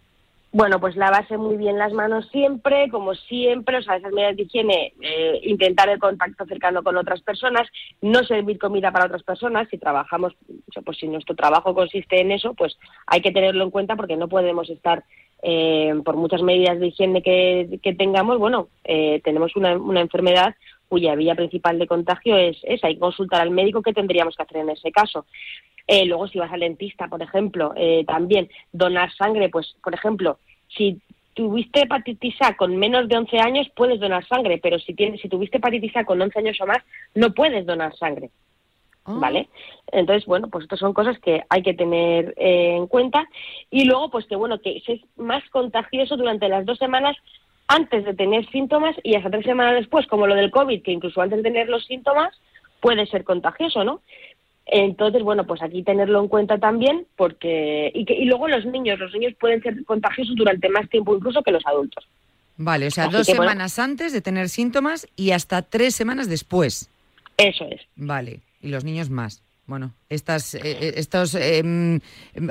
[0.52, 4.42] Bueno, pues lavarse muy bien las manos siempre, como siempre, o sea, esas medidas de
[4.42, 7.66] higiene, eh, intentar el contacto cercano con otras personas,
[8.02, 10.34] no servir comida para otras personas, si trabajamos,
[10.84, 14.28] pues si nuestro trabajo consiste en eso, pues hay que tenerlo en cuenta porque no
[14.28, 15.02] podemos estar,
[15.42, 20.54] eh, por muchas medidas de higiene que, que tengamos, bueno, eh, tenemos una, una enfermedad
[20.88, 24.58] cuya vía principal de contagio es esa, que consultar al médico qué tendríamos que hacer
[24.58, 25.26] en ese caso.
[25.86, 30.38] Eh, luego, si vas al dentista, por ejemplo, eh, también donar sangre, pues, por ejemplo,
[30.68, 31.00] si
[31.34, 35.28] tuviste hepatitis A con menos de 11 años, puedes donar sangre, pero si, tienes, si
[35.28, 36.78] tuviste hepatitis A con 11 años o más,
[37.14, 38.30] no puedes donar sangre.
[39.04, 39.12] Ah.
[39.16, 39.48] ¿Vale?
[39.92, 43.28] Entonces, bueno, pues estas son cosas que hay que tener eh, en cuenta.
[43.70, 47.16] Y luego, pues que bueno, que es más contagioso durante las dos semanas
[47.68, 51.20] antes de tener síntomas y hasta tres semanas después, como lo del COVID, que incluso
[51.20, 52.34] antes de tener los síntomas
[52.80, 54.00] puede ser contagioso, ¿no?
[54.66, 57.90] Entonces, bueno, pues aquí tenerlo en cuenta también, porque.
[57.94, 61.42] Y, que, y luego los niños, los niños pueden ser contagiosos durante más tiempo incluso
[61.42, 62.04] que los adultos.
[62.56, 63.50] Vale, o sea, Así dos que, bueno.
[63.50, 66.88] semanas antes de tener síntomas y hasta tres semanas después.
[67.36, 67.82] Eso es.
[67.96, 69.42] Vale, y los niños más.
[69.66, 72.00] Bueno, estas eh, eh, estos, em,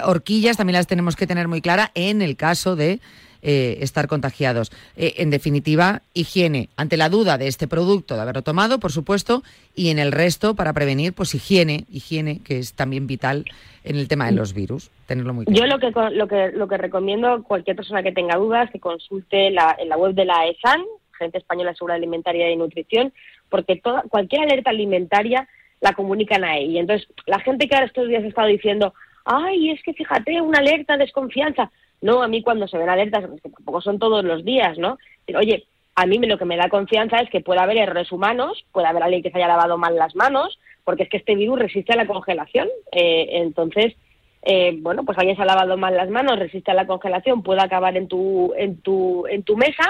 [0.03, 2.99] horquillas también las tenemos que tener muy clara en el caso de
[3.45, 4.71] eh, estar contagiados.
[4.95, 9.43] Eh, en definitiva, higiene ante la duda de este producto, de haberlo tomado, por supuesto,
[9.75, 13.45] y en el resto para prevenir, pues higiene, higiene, que es también vital
[13.83, 15.59] en el tema de los virus, tenerlo muy claro.
[15.59, 18.79] Yo lo que, lo que lo que recomiendo a cualquier persona que tenga dudas que
[18.79, 20.81] consulte la, en la web de la ESAN,
[21.15, 23.13] Agencia Española de Seguridad Alimentaria y Nutrición,
[23.49, 25.47] porque toda, cualquier alerta alimentaria
[25.81, 26.71] la comunican ahí.
[26.71, 28.93] Y entonces, la gente que ahora estos días ha estado diciendo,
[29.25, 31.71] ay, es que fíjate, una alerta, desconfianza.
[32.03, 34.97] No, a mí cuando se ven alertas, que tampoco son todos los días, ¿no?
[35.25, 35.63] Pero, oye,
[35.95, 38.87] a mí me- lo que me da confianza es que puede haber errores humanos, puede
[38.87, 41.93] haber alguien que se haya lavado mal las manos, porque es que este virus resiste
[41.93, 42.67] a la congelación.
[42.91, 43.95] Eh, entonces,
[44.41, 47.61] eh, bueno, pues alguien se ha lavado mal las manos, resiste a la congelación, puede
[47.61, 49.89] acabar en tu, en tu, en tu mesa.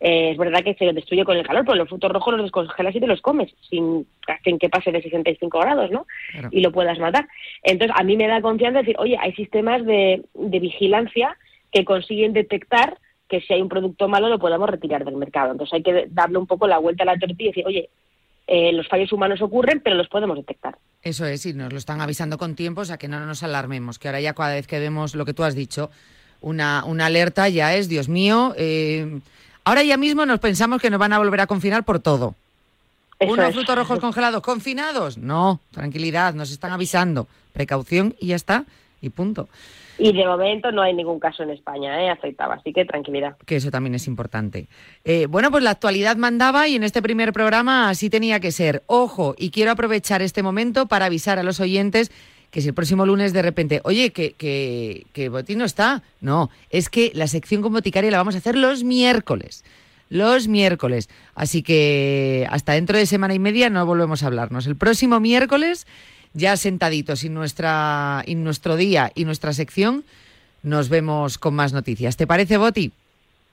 [0.00, 2.94] Eh, es verdad que se destruye con el calor, pero los frutos rojos los descongelas
[2.94, 4.06] y te los comes sin,
[4.42, 6.04] sin que pase de 65 grados, ¿no?
[6.32, 6.48] Claro.
[6.52, 7.26] Y lo puedas matar.
[7.62, 11.38] Entonces, a mí me da confianza decir, oye, hay sistemas de, de vigilancia
[11.74, 12.98] que consiguen detectar
[13.28, 15.50] que si hay un producto malo lo podemos retirar del mercado.
[15.50, 17.90] Entonces hay que darle un poco la vuelta a la tortilla y decir, oye,
[18.46, 20.76] eh, los fallos humanos ocurren, pero los podemos detectar.
[21.02, 23.98] Eso es, y nos lo están avisando con tiempo, o sea que no nos alarmemos,
[23.98, 25.90] que ahora ya cada vez que vemos lo que tú has dicho,
[26.40, 29.18] una, una alerta ya es, Dios mío, eh,
[29.64, 32.36] ahora ya mismo nos pensamos que nos van a volver a confinar por todo.
[33.18, 33.54] Eso ¿Unos es.
[33.54, 35.18] frutos rojos congelados confinados?
[35.18, 37.26] No, tranquilidad, nos están avisando.
[37.52, 38.64] Precaución y ya está,
[39.00, 39.48] y punto.
[39.98, 42.10] Y de momento no hay ningún caso en España ¿eh?
[42.10, 43.36] afectado, así que tranquilidad.
[43.46, 44.68] Que eso también es importante.
[45.04, 48.82] Eh, bueno, pues la actualidad mandaba y en este primer programa así tenía que ser.
[48.86, 52.10] Ojo, y quiero aprovechar este momento para avisar a los oyentes
[52.50, 56.04] que si el próximo lunes de repente, oye, que, que, que Botín no está.
[56.20, 59.64] No, es que la sección con boticaria la vamos a hacer los miércoles.
[60.08, 61.08] Los miércoles.
[61.34, 64.68] Así que hasta dentro de semana y media no volvemos a hablarnos.
[64.68, 65.86] El próximo miércoles,
[66.34, 70.04] ya sentaditos y nuestra, y nuestro día y nuestra sección,
[70.62, 72.16] nos vemos con más noticias.
[72.16, 72.92] ¿Te parece, Boti?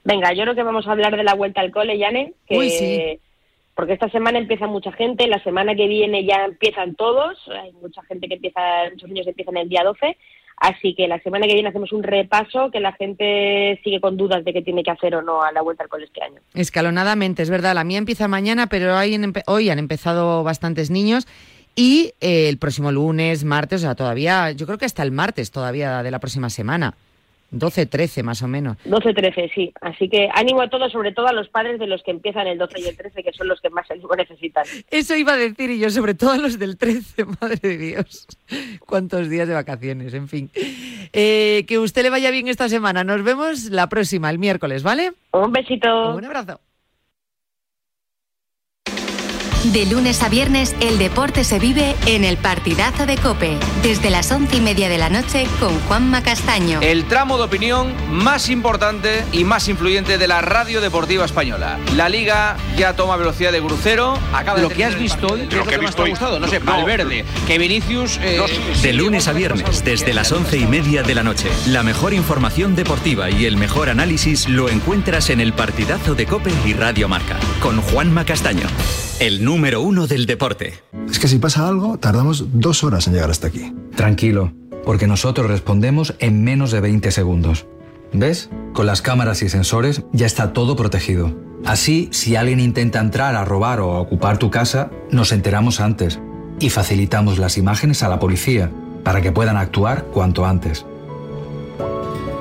[0.03, 2.69] Venga, yo creo que vamos a hablar de la vuelta al cole, Yane, que, Uy,
[2.71, 3.19] sí.
[3.75, 8.01] porque esta semana empieza mucha gente, la semana que viene ya empiezan todos, hay mucha
[8.03, 8.59] gente que empieza,
[8.91, 10.17] muchos niños empiezan el día 12,
[10.57, 14.43] así que la semana que viene hacemos un repaso que la gente sigue con dudas
[14.43, 16.41] de qué tiene que hacer o no a la vuelta al cole este año.
[16.55, 17.75] Escalonadamente, es verdad.
[17.75, 21.27] La mía empieza mañana, pero hoy han empezado bastantes niños.
[21.75, 25.51] Y eh, el próximo lunes, martes, o sea, todavía, yo creo que hasta el martes
[25.51, 26.95] todavía de la próxima semana.
[27.51, 28.77] 12, 13 más o menos.
[28.85, 29.73] 12-13, sí.
[29.81, 32.57] Así que ánimo a todos, sobre todo a los padres de los que empiezan el
[32.57, 34.63] 12 y el 13, que son los que más lo necesitan.
[34.89, 38.27] Eso iba a decir y yo, sobre todo a los del 13, madre de Dios.
[38.79, 40.49] Cuántos días de vacaciones, en fin.
[41.13, 43.03] Eh, que usted le vaya bien esta semana.
[43.03, 45.11] Nos vemos la próxima, el miércoles, ¿vale?
[45.33, 46.15] Un besito.
[46.15, 46.61] Un abrazo.
[49.65, 54.31] De lunes a viernes, el deporte se vive en el partidazo de Cope, desde las
[54.31, 56.79] once y media de la noche con Juanma Castaño.
[56.81, 61.77] El tramo de opinión más importante y más influyente de la radio deportiva española.
[61.95, 64.17] La liga ya toma velocidad de crucero.
[64.33, 66.39] Acaba de Lo que has visto hoy, ¿qué es lo que más te ha gustado?
[66.39, 68.17] No sé, Valverde, que Vinicius...
[68.19, 68.41] eh,
[68.81, 71.49] De lunes a viernes, desde las once y media de la noche.
[71.67, 76.51] La mejor información deportiva y el mejor análisis lo encuentras en el partidazo de Cope
[76.65, 77.37] y Radio Marca.
[77.61, 78.65] Con Juanma Castaño,
[79.19, 80.75] el número uno del deporte.
[81.09, 83.75] Es que si pasa algo, tardamos dos horas en llegar hasta aquí.
[83.97, 84.53] Tranquilo,
[84.85, 87.65] porque nosotros respondemos en menos de 20 segundos.
[88.13, 88.49] ¿Ves?
[88.71, 91.35] Con las cámaras y sensores ya está todo protegido.
[91.65, 96.21] Así, si alguien intenta entrar a robar o a ocupar tu casa, nos enteramos antes
[96.61, 98.71] y facilitamos las imágenes a la policía
[99.03, 100.85] para que puedan actuar cuanto antes.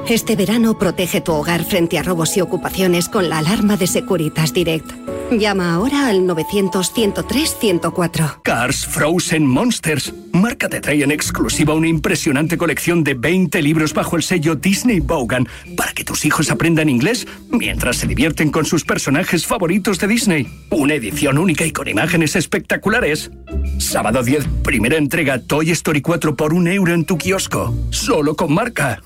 [0.08, 4.52] Este verano protege tu hogar frente a robos y ocupaciones con la alarma de Securitas
[4.52, 4.90] Direct.
[5.30, 8.42] Llama ahora al 900-103-104.
[8.42, 10.12] Cars Frozen Monsters.
[10.32, 14.98] Marca te trae en exclusiva una impresionante colección de 20 libros bajo el sello Disney
[14.98, 15.46] Vaughan
[15.76, 20.48] para que tus hijos aprendan inglés mientras se divierten con sus personajes favoritos de Disney.
[20.70, 23.30] Una edición única y con imágenes espectaculares.
[23.78, 27.72] Sábado 10, primera entrega Toy Story 4 por un euro en tu kiosco.
[27.90, 29.00] Solo con marca.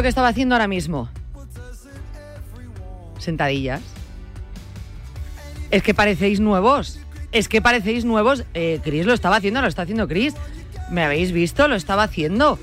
[0.00, 1.10] Lo que estaba haciendo ahora mismo?
[3.18, 3.82] Sentadillas.
[5.70, 7.00] Es que parecéis nuevos.
[7.32, 8.44] Es que parecéis nuevos.
[8.54, 10.32] Eh, Chris lo estaba haciendo, lo está haciendo Chris.
[10.90, 11.68] ¿Me habéis visto?
[11.68, 12.58] Lo estaba haciendo.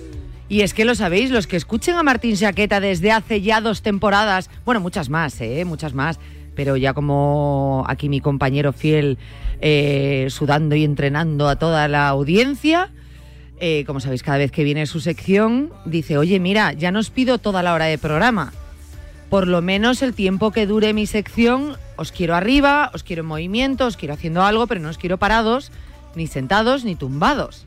[0.50, 3.84] Y es que lo sabéis, los que escuchen a Martín Saqueta desde hace ya dos
[3.84, 5.64] temporadas, bueno, muchas más, ¿eh?
[5.64, 6.20] Muchas más.
[6.56, 9.20] Pero ya como aquí mi compañero fiel
[9.62, 12.90] eh, sudando y entrenando a toda la audiencia,
[13.60, 17.10] eh, como sabéis, cada vez que viene su sección, dice, oye, mira, ya no os
[17.10, 18.54] pido toda la hora de programa.
[19.30, 23.28] Por lo menos el tiempo que dure mi sección, os quiero arriba, os quiero en
[23.28, 25.72] movimiento, os quiero haciendo algo, pero no os quiero parados,
[26.16, 27.66] ni sentados, ni tumbados.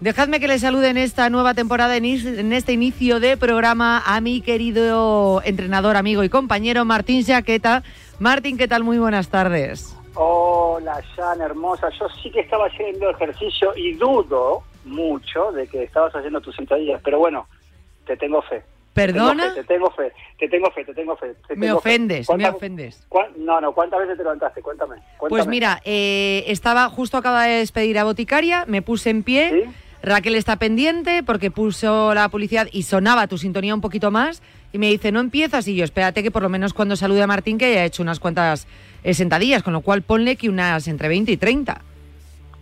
[0.00, 4.40] Dejadme que le salude en esta nueva temporada, en este inicio de programa, a mi
[4.40, 7.82] querido entrenador, amigo y compañero Martín Jaqueta.
[8.20, 8.84] Martín, ¿qué tal?
[8.84, 9.96] Muy buenas tardes.
[10.14, 11.88] Hola, Jan, hermosa.
[11.98, 17.00] Yo sí que estaba haciendo ejercicio y dudo mucho de que estabas haciendo tus sentadillas,
[17.04, 17.46] pero bueno,
[18.06, 18.62] te tengo fe.
[18.94, 19.54] ¿Perdona?
[19.54, 21.32] Te tengo fe, te tengo fe, te tengo fe.
[21.46, 21.88] te Me tengo fe.
[21.90, 23.06] ofendes, me ¿Cuántas- ofendes.
[23.36, 24.60] No, no, ¿cuántas veces te levantaste?
[24.60, 24.96] Cuéntame.
[25.28, 29.68] Pues mira, eh, estaba justo acaba de despedir a Boticaria, me puse en pie.
[30.02, 34.78] Raquel está pendiente porque puso la publicidad y sonaba tu sintonía un poquito más y
[34.78, 37.58] me dice, no empiezas y yo, espérate que por lo menos cuando salude a Martín
[37.58, 38.68] que haya hecho unas cuantas
[39.02, 41.82] eh, sentadillas, con lo cual ponle que unas entre 20 y 30.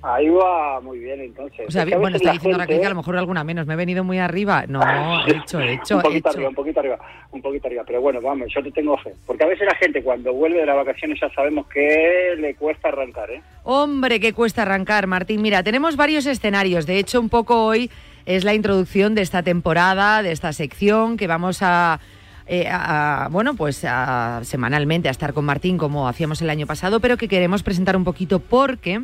[0.03, 1.66] Ahí va muy bien, entonces.
[1.66, 3.66] O sea, que bueno, está la diciendo gente- Raquel que a lo mejor alguna menos,
[3.66, 4.64] me he venido muy arriba.
[4.68, 4.80] No,
[5.26, 6.36] he hecho, he hecho, un poquito hecho.
[6.36, 6.99] arriba, un poquito arriba,
[7.32, 7.82] un poquito arriba.
[7.86, 9.14] Pero bueno, vamos, yo te tengo fe.
[9.26, 12.88] Porque a veces la gente cuando vuelve de las vacaciones ya sabemos que le cuesta
[12.88, 13.42] arrancar, ¿eh?
[13.64, 15.42] Hombre, qué cuesta arrancar, Martín.
[15.42, 16.86] Mira, tenemos varios escenarios.
[16.86, 17.90] De hecho, un poco hoy
[18.26, 21.99] es la introducción de esta temporada, de esta sección que vamos a,
[22.47, 27.01] eh, a- bueno, pues a- semanalmente a estar con Martín como hacíamos el año pasado,
[27.01, 29.03] pero que queremos presentar un poquito porque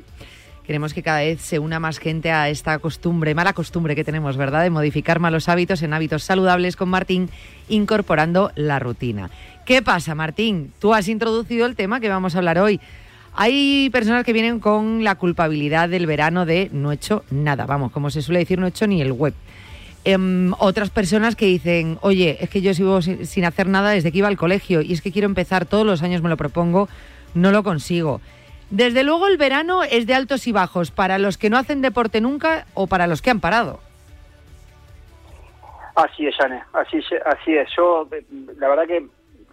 [0.66, 4.36] queremos que cada vez se una más gente a esta costumbre, mala costumbre que tenemos,
[4.36, 4.62] ¿verdad?
[4.62, 7.30] De modificar malos hábitos en hábitos saludables con Martín,
[7.68, 9.30] incorporando la rutina.
[9.64, 10.72] ¿Qué pasa, Martín?
[10.78, 12.80] Tú has introducido el tema que vamos a hablar hoy.
[13.34, 17.90] Hay personas que vienen con la culpabilidad del verano de no he hecho nada, vamos,
[17.90, 19.34] como se suele decir, no he hecho ni el web.
[20.04, 24.18] Em, otras personas que dicen, oye, es que yo sigo sin hacer nada desde que
[24.18, 26.88] iba al colegio y es que quiero empezar, todos los años me lo propongo,
[27.34, 28.20] no lo consigo.
[28.72, 32.22] Desde luego el verano es de altos y bajos para los que no hacen deporte
[32.22, 33.80] nunca o para los que han parado.
[35.94, 37.68] Así es, Jane, así, así es.
[37.76, 38.08] Yo,
[38.56, 39.06] la verdad que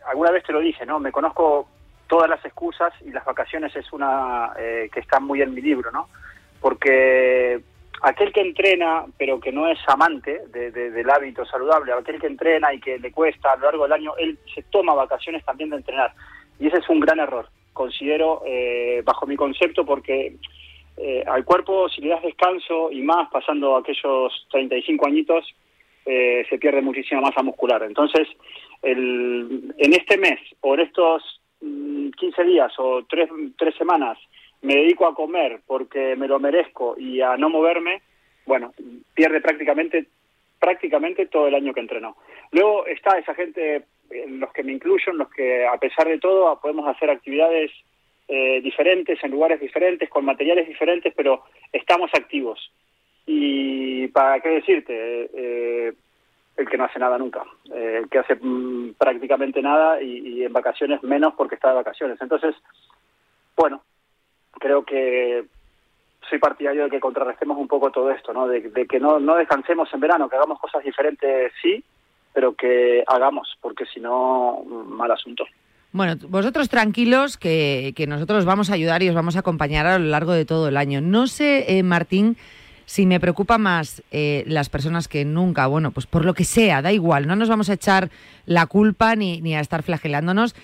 [0.10, 0.98] alguna vez te lo dije, ¿no?
[1.00, 1.68] Me conozco
[2.08, 5.92] todas las excusas y las vacaciones es una eh, que está muy en mi libro,
[5.92, 6.08] ¿no?
[6.62, 7.62] Porque
[8.02, 12.28] aquel que entrena, pero que no es amante de- de- del hábito saludable, aquel que
[12.28, 15.70] entrena y que le cuesta a lo largo del año, él se toma vacaciones también
[15.72, 16.14] de entrenar.
[16.58, 17.50] Y ese es un gran error,
[17.80, 20.36] considero, eh, bajo mi concepto, porque
[20.98, 25.46] eh, al cuerpo, si le das descanso y más pasando aquellos 35 añitos,
[26.06, 27.82] eh, se pierde muchísima masa muscular.
[27.84, 28.28] Entonces,
[28.82, 34.18] el, en este mes o en estos mm, 15 días o tres, tres semanas
[34.62, 38.02] me dedico a comer porque me lo merezco y a no moverme,
[38.46, 38.74] bueno,
[39.14, 40.08] pierde prácticamente
[40.60, 42.18] prácticamente todo el año que entrenó.
[42.52, 46.20] Luego está esa gente, en los que me incluyo, en los que a pesar de
[46.20, 47.72] todo podemos hacer actividades
[48.28, 52.72] eh, diferentes, en lugares diferentes, con materiales diferentes, pero estamos activos.
[53.26, 55.94] Y para qué decirte, eh,
[56.58, 57.44] el que no hace nada nunca,
[57.74, 61.76] eh, el que hace mm, prácticamente nada y, y en vacaciones menos porque está de
[61.76, 62.22] vacaciones.
[62.22, 62.56] Entonces,
[63.56, 63.82] bueno,
[64.60, 65.46] creo que
[66.30, 68.48] soy partidario de que contrarrestemos un poco todo esto, ¿no?
[68.48, 71.84] De, de que no, no descansemos en verano, que hagamos cosas diferentes, sí,
[72.34, 75.46] pero que hagamos, porque si no, mal asunto.
[75.92, 79.88] Bueno, vosotros tranquilos que, que nosotros os vamos a ayudar y os vamos a acompañar
[79.88, 81.02] a lo largo de todo el año.
[81.02, 82.38] No sé, eh, Martín,
[82.86, 86.82] si me preocupa más eh, las personas que nunca, bueno, pues por lo que sea,
[86.82, 88.10] da igual, no nos vamos a echar
[88.46, 90.56] la culpa ni, ni a estar flagelándonos,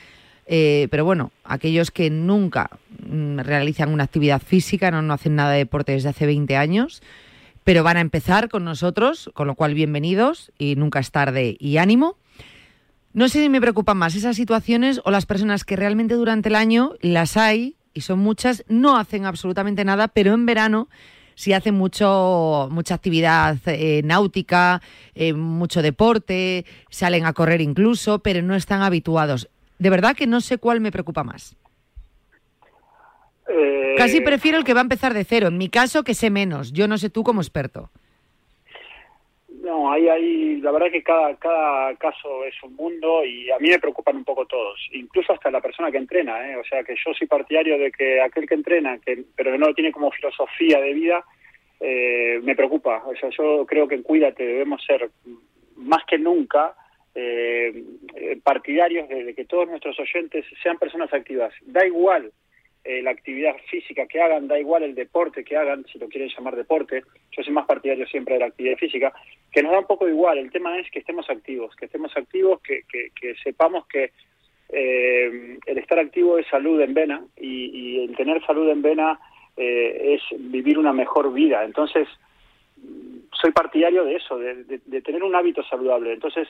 [0.47, 2.70] eh, pero bueno, aquellos que nunca
[3.07, 7.01] mm, realizan una actividad física, no, no hacen nada de deporte desde hace 20 años,
[7.66, 11.78] pero van a empezar con nosotros, con lo cual bienvenidos y nunca es tarde y
[11.78, 12.18] ánimo.
[13.11, 16.55] No sé si me preocupan más esas situaciones o las personas que realmente durante el
[16.55, 20.89] año las hay, y son muchas, no hacen absolutamente nada, pero en verano
[21.34, 24.84] sí hacen mucho, mucha actividad eh, náutica,
[25.16, 29.49] eh, mucho deporte, salen a correr incluso, pero no están habituados.
[29.80, 31.55] De verdad que no sé cuál me preocupa más.
[33.57, 35.47] Eh, Casi prefiero el que va a empezar de cero.
[35.47, 36.73] En mi caso, que sé menos.
[36.73, 37.89] Yo no sé tú como experto.
[39.61, 43.69] No, hay, hay, la verdad que cada, cada caso es un mundo y a mí
[43.69, 46.55] me preocupan un poco todos, incluso hasta la persona que entrena, ¿eh?
[46.55, 49.73] o sea que yo soy partidario de que aquel que entrena, que, pero no lo
[49.73, 51.25] tiene como filosofía de vida,
[51.79, 55.09] eh, me preocupa, o sea yo creo que en Cuídate debemos ser
[55.77, 56.75] más que nunca
[57.15, 57.83] eh,
[58.15, 62.31] eh, partidarios de, de que todos nuestros oyentes sean personas activas, da igual
[62.86, 66.29] eh, la actividad física que hagan, da igual el deporte que hagan, si lo quieren
[66.29, 69.11] llamar deporte, yo soy más partidario siempre de la actividad física,
[69.51, 72.61] que nos da un poco igual, el tema es que estemos activos, que estemos activos,
[72.61, 74.11] que, que, que sepamos que
[74.69, 79.19] eh, el estar activo es salud en vena y, el tener salud en vena
[79.57, 82.07] eh, es vivir una mejor vida, entonces
[83.41, 86.47] soy partidario de eso, de, de- de tener un hábito saludable, entonces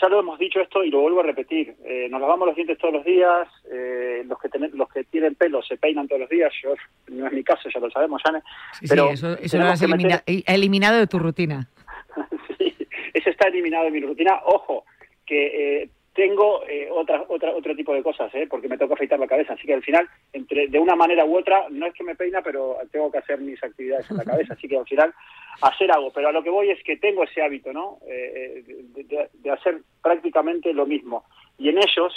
[0.00, 1.74] ya lo hemos dicho esto y lo vuelvo a repetir.
[1.84, 3.48] Eh, nos lavamos los dientes todos los días.
[3.72, 6.52] eh, los que tener- los que tienen pelo se peinan todos los días.
[6.62, 6.74] Yo
[7.08, 8.40] no es mi caso, ya lo sabemos, Jane.
[8.80, 11.68] Sí, pero sí, eso, eso lo has elimina- meter- eh, eliminado de tu rutina.
[13.14, 14.40] eso está eliminado de mi rutina.
[14.44, 14.84] Ojo,
[15.26, 18.48] que eh, tengo eh, otra, otra, otro tipo de cosas, ¿eh?
[18.50, 19.52] porque me toca afeitar la cabeza.
[19.52, 22.42] Así que al final, entre de una manera u otra, no es que me peina,
[22.42, 24.54] pero tengo que hacer mis actividades en la cabeza.
[24.54, 25.14] Así que al final,
[25.62, 26.10] hacer algo.
[26.12, 27.98] Pero a lo que voy es que tengo ese hábito, ¿no?
[28.08, 31.22] Eh, eh, de, de- de hacer prácticamente lo mismo.
[31.56, 32.12] Y en ellos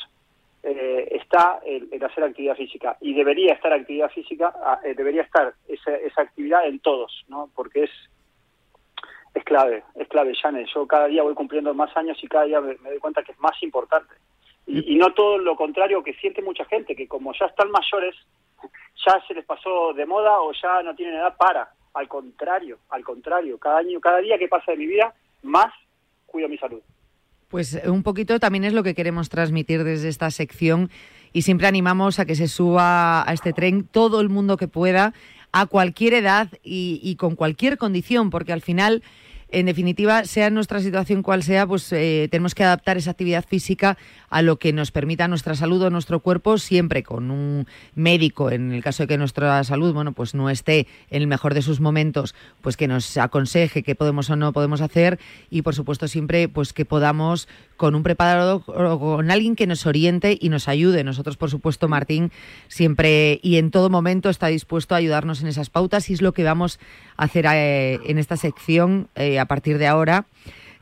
[0.64, 2.98] eh, está el, el hacer actividad física.
[3.02, 7.52] Y debería estar actividad física, ah, eh, debería estar esa, esa actividad en todos, ¿no?
[7.56, 7.92] Porque es
[9.34, 10.68] es clave, es clave, Janet.
[10.74, 13.40] Yo cada día voy cumpliendo más años y cada día me, doy cuenta que es
[13.40, 14.14] más importante.
[14.68, 18.16] Y, y no todo lo contrario que siente mucha gente, que como ya están mayores,
[19.06, 21.72] ya se les pasó de moda o ya no tienen edad para.
[21.94, 23.58] Al contrario, al contrario.
[23.58, 25.14] Cada año, cada día que pasa de mi vida,
[25.44, 25.74] más
[26.26, 26.82] cuido mi salud.
[27.50, 30.90] Pues un poquito también es lo que queremos transmitir desde esta sección
[31.34, 35.14] y siempre animamos a que se suba a este tren todo el mundo que pueda,
[35.52, 39.04] a cualquier edad y, y con cualquier condición, porque al final,
[39.52, 43.98] en definitiva, sea nuestra situación cual sea, pues eh, tenemos que adaptar esa actividad física
[44.30, 48.72] a lo que nos permita nuestra salud o nuestro cuerpo, siempre con un médico, en
[48.72, 51.82] el caso de que nuestra salud, bueno, pues no esté en el mejor de sus
[51.82, 56.48] momentos, pues que nos aconseje qué podemos o no podemos hacer y, por supuesto, siempre
[56.48, 61.04] pues que podamos con un preparado o con alguien que nos oriente y nos ayude.
[61.04, 62.32] Nosotros, por supuesto, Martín,
[62.68, 66.32] siempre y en todo momento está dispuesto a ayudarnos en esas pautas y es lo
[66.32, 66.80] que vamos
[67.18, 70.26] a hacer eh, en esta sección eh, a partir de ahora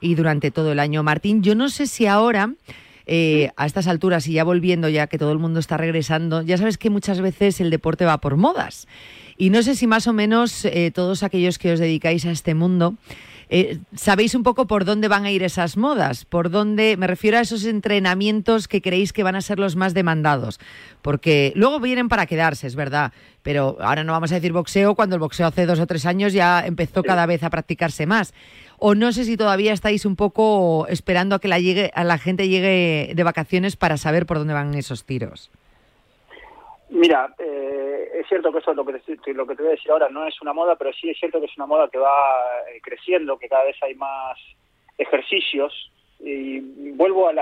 [0.01, 1.03] y durante todo el año.
[1.03, 2.53] Martín, yo no sé si ahora
[3.05, 6.57] eh, a estas alturas y ya volviendo, ya que todo el mundo está regresando, ya
[6.57, 8.88] sabes que muchas veces el deporte va por modas.
[9.38, 12.53] Y no sé si más o menos eh, todos aquellos que os dedicáis a este
[12.53, 12.95] mundo
[13.50, 17.38] eh, sabéis un poco por dónde van a ir esas modas, por dónde me refiero
[17.38, 20.60] a esos entrenamientos que creéis que van a ser los más demandados,
[21.02, 25.16] porque luego vienen para quedarse, es verdad, pero ahora no vamos a decir boxeo cuando
[25.16, 28.34] el boxeo hace dos o tres años ya empezó cada vez a practicarse más.
[28.78, 32.18] O no sé si todavía estáis un poco esperando a que la, llegue, a la
[32.18, 35.50] gente llegue de vacaciones para saber por dónde van esos tiros.
[36.90, 39.76] Mira, eh, es cierto que eso es lo que, te, lo que te voy a
[39.76, 42.00] decir ahora no es una moda, pero sí es cierto que es una moda que
[42.00, 42.12] va
[42.74, 44.38] eh, creciendo, que cada vez hay más
[44.98, 45.92] ejercicios.
[46.20, 46.60] Y
[46.94, 47.34] vuelvo a,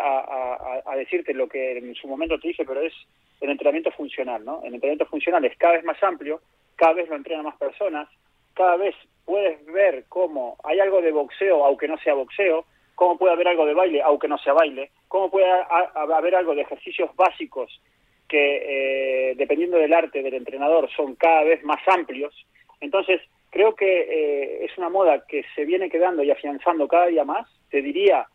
[0.86, 2.94] a- decirte lo que en su momento te dije, pero es
[3.42, 4.60] el entrenamiento funcional, ¿no?
[4.64, 6.42] El entrenamiento funcional es cada vez más amplio,
[6.76, 8.08] cada vez lo entrenan más personas,
[8.54, 8.96] cada vez
[9.26, 13.66] puedes ver cómo hay algo de boxeo, aunque no sea boxeo, cómo puede haber algo
[13.66, 15.48] de baile, aunque no sea baile, cómo puede
[15.96, 17.82] haber algo de ejercicios básicos
[18.28, 22.34] que, eh, dependiendo del arte del entrenador, son cada vez más amplios.
[22.82, 27.24] Entonces, creo que eh, es una moda que se viene quedando y afianzando cada día
[27.24, 27.48] más.
[27.70, 28.28] Te diría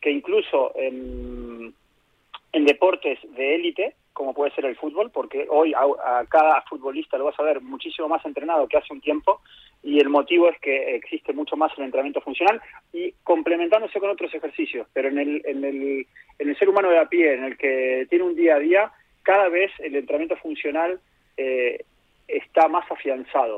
[0.00, 1.74] que incluso en,
[2.52, 7.24] deportes de élite, como puede ser el fútbol, porque hoy a, a cada futbolista lo
[7.24, 9.40] vas a ver muchísimo más entrenado que hace un tiempo
[9.82, 12.60] y el motivo es que existe mucho más el entrenamiento funcional
[12.92, 16.06] y complementándose con otros ejercicios, pero en el, en el,
[16.38, 18.92] en el ser humano de a pie, en el que tiene un día a día,
[19.30, 20.90] cada vez el entrenamiento funcional
[21.36, 21.84] eh,
[22.26, 23.56] está más afianzado.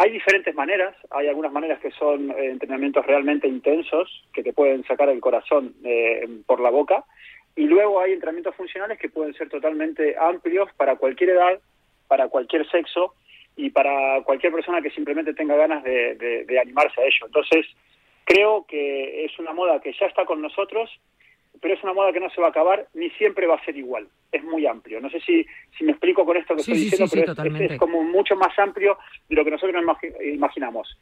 [0.00, 4.84] Hay diferentes maneras, hay algunas maneras que son eh, entrenamientos realmente intensos, que te pueden
[4.84, 7.04] sacar el corazón eh, por la boca,
[7.56, 11.58] y luego hay entrenamientos funcionales que pueden ser totalmente amplios para cualquier edad,
[12.06, 13.14] para cualquier sexo
[13.56, 17.26] y para cualquier persona que simplemente tenga ganas de, de- de animarse a ello.
[17.26, 17.66] Entonces,
[18.24, 20.86] creo que es una moda que ya está con nosotros,
[21.60, 23.76] pero es una moda que no se va a acabar ni siempre va a ser
[23.76, 24.08] igual.
[24.32, 25.00] Es muy amplio.
[25.00, 25.46] No sé si,
[25.76, 27.74] si me explico con esto que Sí, estoy sí, diciendo, sí, pero es- es, totalmente.
[27.74, 28.98] es como mucho más amplio
[29.28, 30.98] de lo que nosotros nos imagi- imaginamos.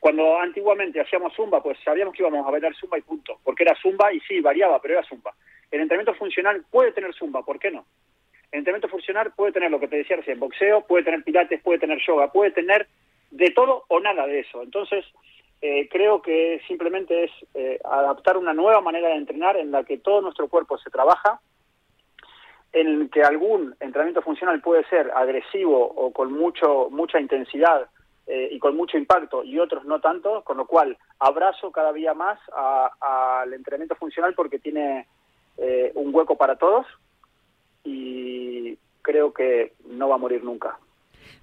[0.00, 3.76] Cuando antiguamente hacíamos zumba, pues sabíamos que íbamos a bailar zumba y punto, porque era
[3.80, 5.32] zumba y sí, variaba, pero era zumba.
[5.70, 7.84] El entrenamiento funcional puede tener zumba, ¿por qué no?
[8.50, 11.78] El entrenamiento funcional puede tener lo que te decía recién, boxeo, puede tener pilates, puede
[11.78, 12.86] tener yoga, puede tener
[13.30, 14.62] de todo o nada de eso.
[14.62, 15.04] Entonces,
[15.62, 19.98] eh, creo que simplemente es eh, adaptar una nueva manera de entrenar en la que
[19.98, 21.40] todo nuestro cuerpo se trabaja,
[22.72, 27.88] en que algún entrenamiento funcional puede ser agresivo o con mucho mucha intensidad
[28.26, 32.14] eh, y con mucho impacto y otros no tanto, con lo cual abrazo cada día
[32.14, 32.38] más
[33.00, 35.06] al entrenamiento funcional porque tiene
[35.58, 36.86] eh, un hueco para todos
[37.84, 40.78] y creo que no va a morir nunca.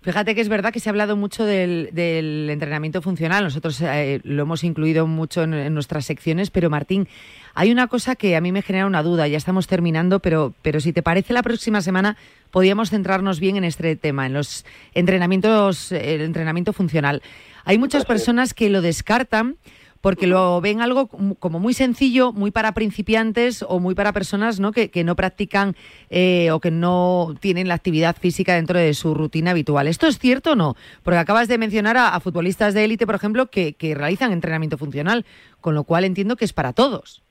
[0.01, 4.21] Fíjate que es verdad que se ha hablado mucho del, del entrenamiento funcional, nosotros eh,
[4.23, 7.09] lo hemos incluido mucho en, en nuestras secciones, pero Martín,
[7.53, 10.79] hay una cosa que a mí me genera una duda, ya estamos terminando, pero, pero
[10.79, 12.15] si te parece la próxima semana
[12.49, 17.21] podríamos centrarnos bien en este tema, en los entrenamientos, el entrenamiento funcional.
[17.65, 19.57] Hay muchas personas que lo descartan
[20.01, 21.07] porque lo ven algo
[21.39, 24.71] como muy sencillo, muy para principiantes o muy para personas ¿no?
[24.71, 25.75] Que, que no practican
[26.09, 29.87] eh, o que no tienen la actividad física dentro de su rutina habitual.
[29.87, 30.75] ¿Esto es cierto o no?
[31.03, 34.77] Porque acabas de mencionar a, a futbolistas de élite, por ejemplo, que, que realizan entrenamiento
[34.77, 35.25] funcional,
[35.61, 37.23] con lo cual entiendo que es para todos.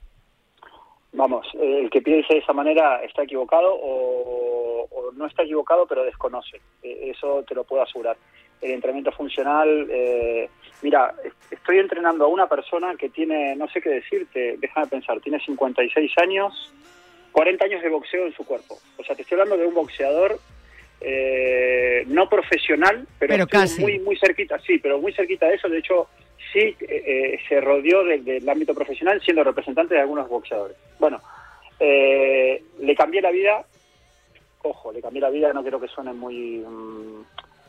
[1.13, 5.87] Vamos, eh, el que piense de esa manera está equivocado o, o no está equivocado,
[5.87, 6.61] pero desconoce.
[6.83, 8.17] Eh, eso te lo puedo asegurar.
[8.61, 10.49] El entrenamiento funcional, eh,
[10.83, 15.21] mira, est- estoy entrenando a una persona que tiene, no sé qué decirte, déjame pensar,
[15.21, 16.73] tiene 56 años,
[17.33, 18.79] 40 años de boxeo en su cuerpo.
[18.97, 20.39] O sea, te estoy hablando de un boxeador
[21.01, 23.81] eh, no profesional, pero, Pero estuvo casi.
[23.83, 25.69] muy muy cerquita, sí, pero muy cerquita de eso.
[25.69, 26.09] De hecho,
[26.53, 30.77] sí eh, eh, se rodeó del- del ámbito profesional siendo representante de algunos boxeadores.
[30.99, 31.21] Bueno,
[31.79, 33.65] eh, le cambié la vida,
[34.63, 37.23] ojo, le cambié la vida, no quiero que suene muy mm,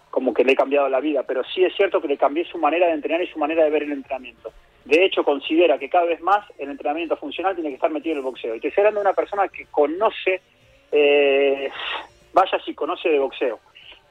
[0.09, 2.57] como que le he cambiado la vida, pero sí es cierto que le cambié su
[2.57, 4.51] manera de entrenar y su manera de ver el entrenamiento.
[4.85, 8.17] De hecho, considera que cada vez más el entrenamiento funcional tiene que estar metido en
[8.19, 8.55] el boxeo.
[8.55, 10.41] Y te estoy hablando de una persona que conoce,
[10.91, 11.69] eh,
[12.33, 13.59] vaya si conoce de boxeo.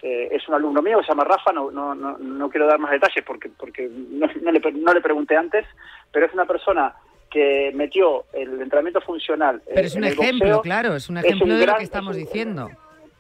[0.01, 2.93] Eh, es un alumno mío, se llama Rafa, no, no, no, no quiero dar más
[2.93, 5.67] detalles porque, porque no, no le, no le pregunté antes,
[6.13, 6.95] pero es una persona
[7.29, 9.61] que metió el entrenamiento funcional.
[9.67, 10.63] Pero es un en el ejemplo, boxeo.
[10.63, 12.71] claro, es un Es ejemplo un de lo que estamos es un- diciendo.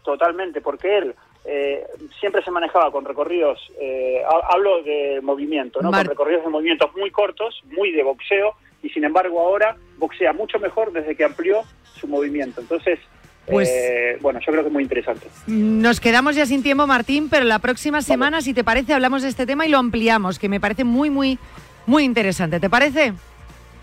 [0.04, 1.14] Totalmente, porque él
[1.50, 1.82] eh,
[2.20, 5.90] siempre se manejaba con recorridos, eh, ha- hablo de movimiento, ¿no?
[5.90, 10.32] Mar- con recorridos de movimientos muy cortos, muy de boxeo, y sin embargo ahora boxea
[10.34, 11.62] mucho mejor desde que amplió
[11.98, 12.60] su movimiento.
[12.60, 12.98] Entonces,
[13.46, 15.26] Pues- eh, bueno, yo creo que es muy interesante.
[15.46, 19.28] Nos quedamos ya sin tiempo, Martín, pero la próxima semana, si te parece, hablamos de
[19.30, 21.38] este tema y lo ampliamos, que me parece muy, muy,
[21.86, 22.60] muy interesante.
[22.60, 23.14] ¿Te parece?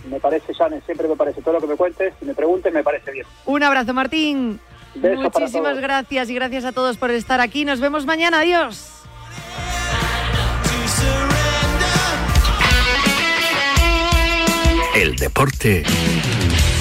[0.07, 2.83] Me parece, Jane, siempre me parece, todo lo que me cuentes, si me preguntes, me
[2.83, 3.25] parece bien.
[3.47, 4.59] Un abrazo, Martín.
[5.01, 5.81] Para Muchísimas todos.
[5.81, 7.65] gracias y gracias a todos por estar aquí.
[7.65, 8.39] Nos vemos mañana.
[8.39, 8.91] Adiós.
[14.95, 15.83] El deporte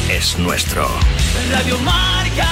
[0.09, 0.87] es nuestro.
[1.51, 2.49] Radio Marca.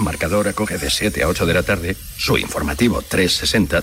[0.00, 3.82] Marcador acoge de 7 a 8 de la tarde su informativo 360,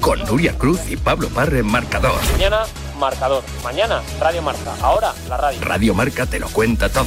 [0.00, 2.20] con Nuria Cruz y Pablo Parre en Marcador.
[2.32, 2.62] Mañana,
[2.98, 3.44] marcador.
[3.62, 4.74] Mañana, Radio Marca.
[4.82, 5.60] Ahora, la radio.
[5.62, 7.06] Radio Marca te lo cuenta todo.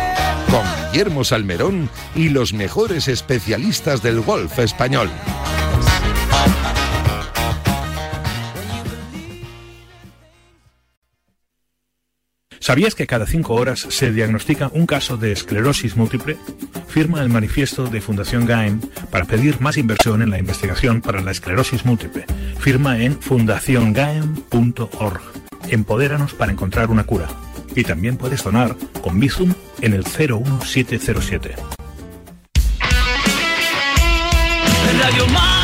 [0.91, 5.09] Guillermo Salmerón y los mejores especialistas del golf español.
[12.59, 16.35] ¿Sabías que cada cinco horas se diagnostica un caso de esclerosis múltiple?
[16.89, 21.31] Firma el manifiesto de Fundación GAEM para pedir más inversión en la investigación para la
[21.31, 22.25] esclerosis múltiple.
[22.59, 25.21] Firma en fundaciongaem.org.
[25.69, 27.29] Empodéranos para encontrar una cura.
[27.75, 31.55] Y también puedes donar con Bizum en el 01707.
[34.99, 35.60] Radio Marca.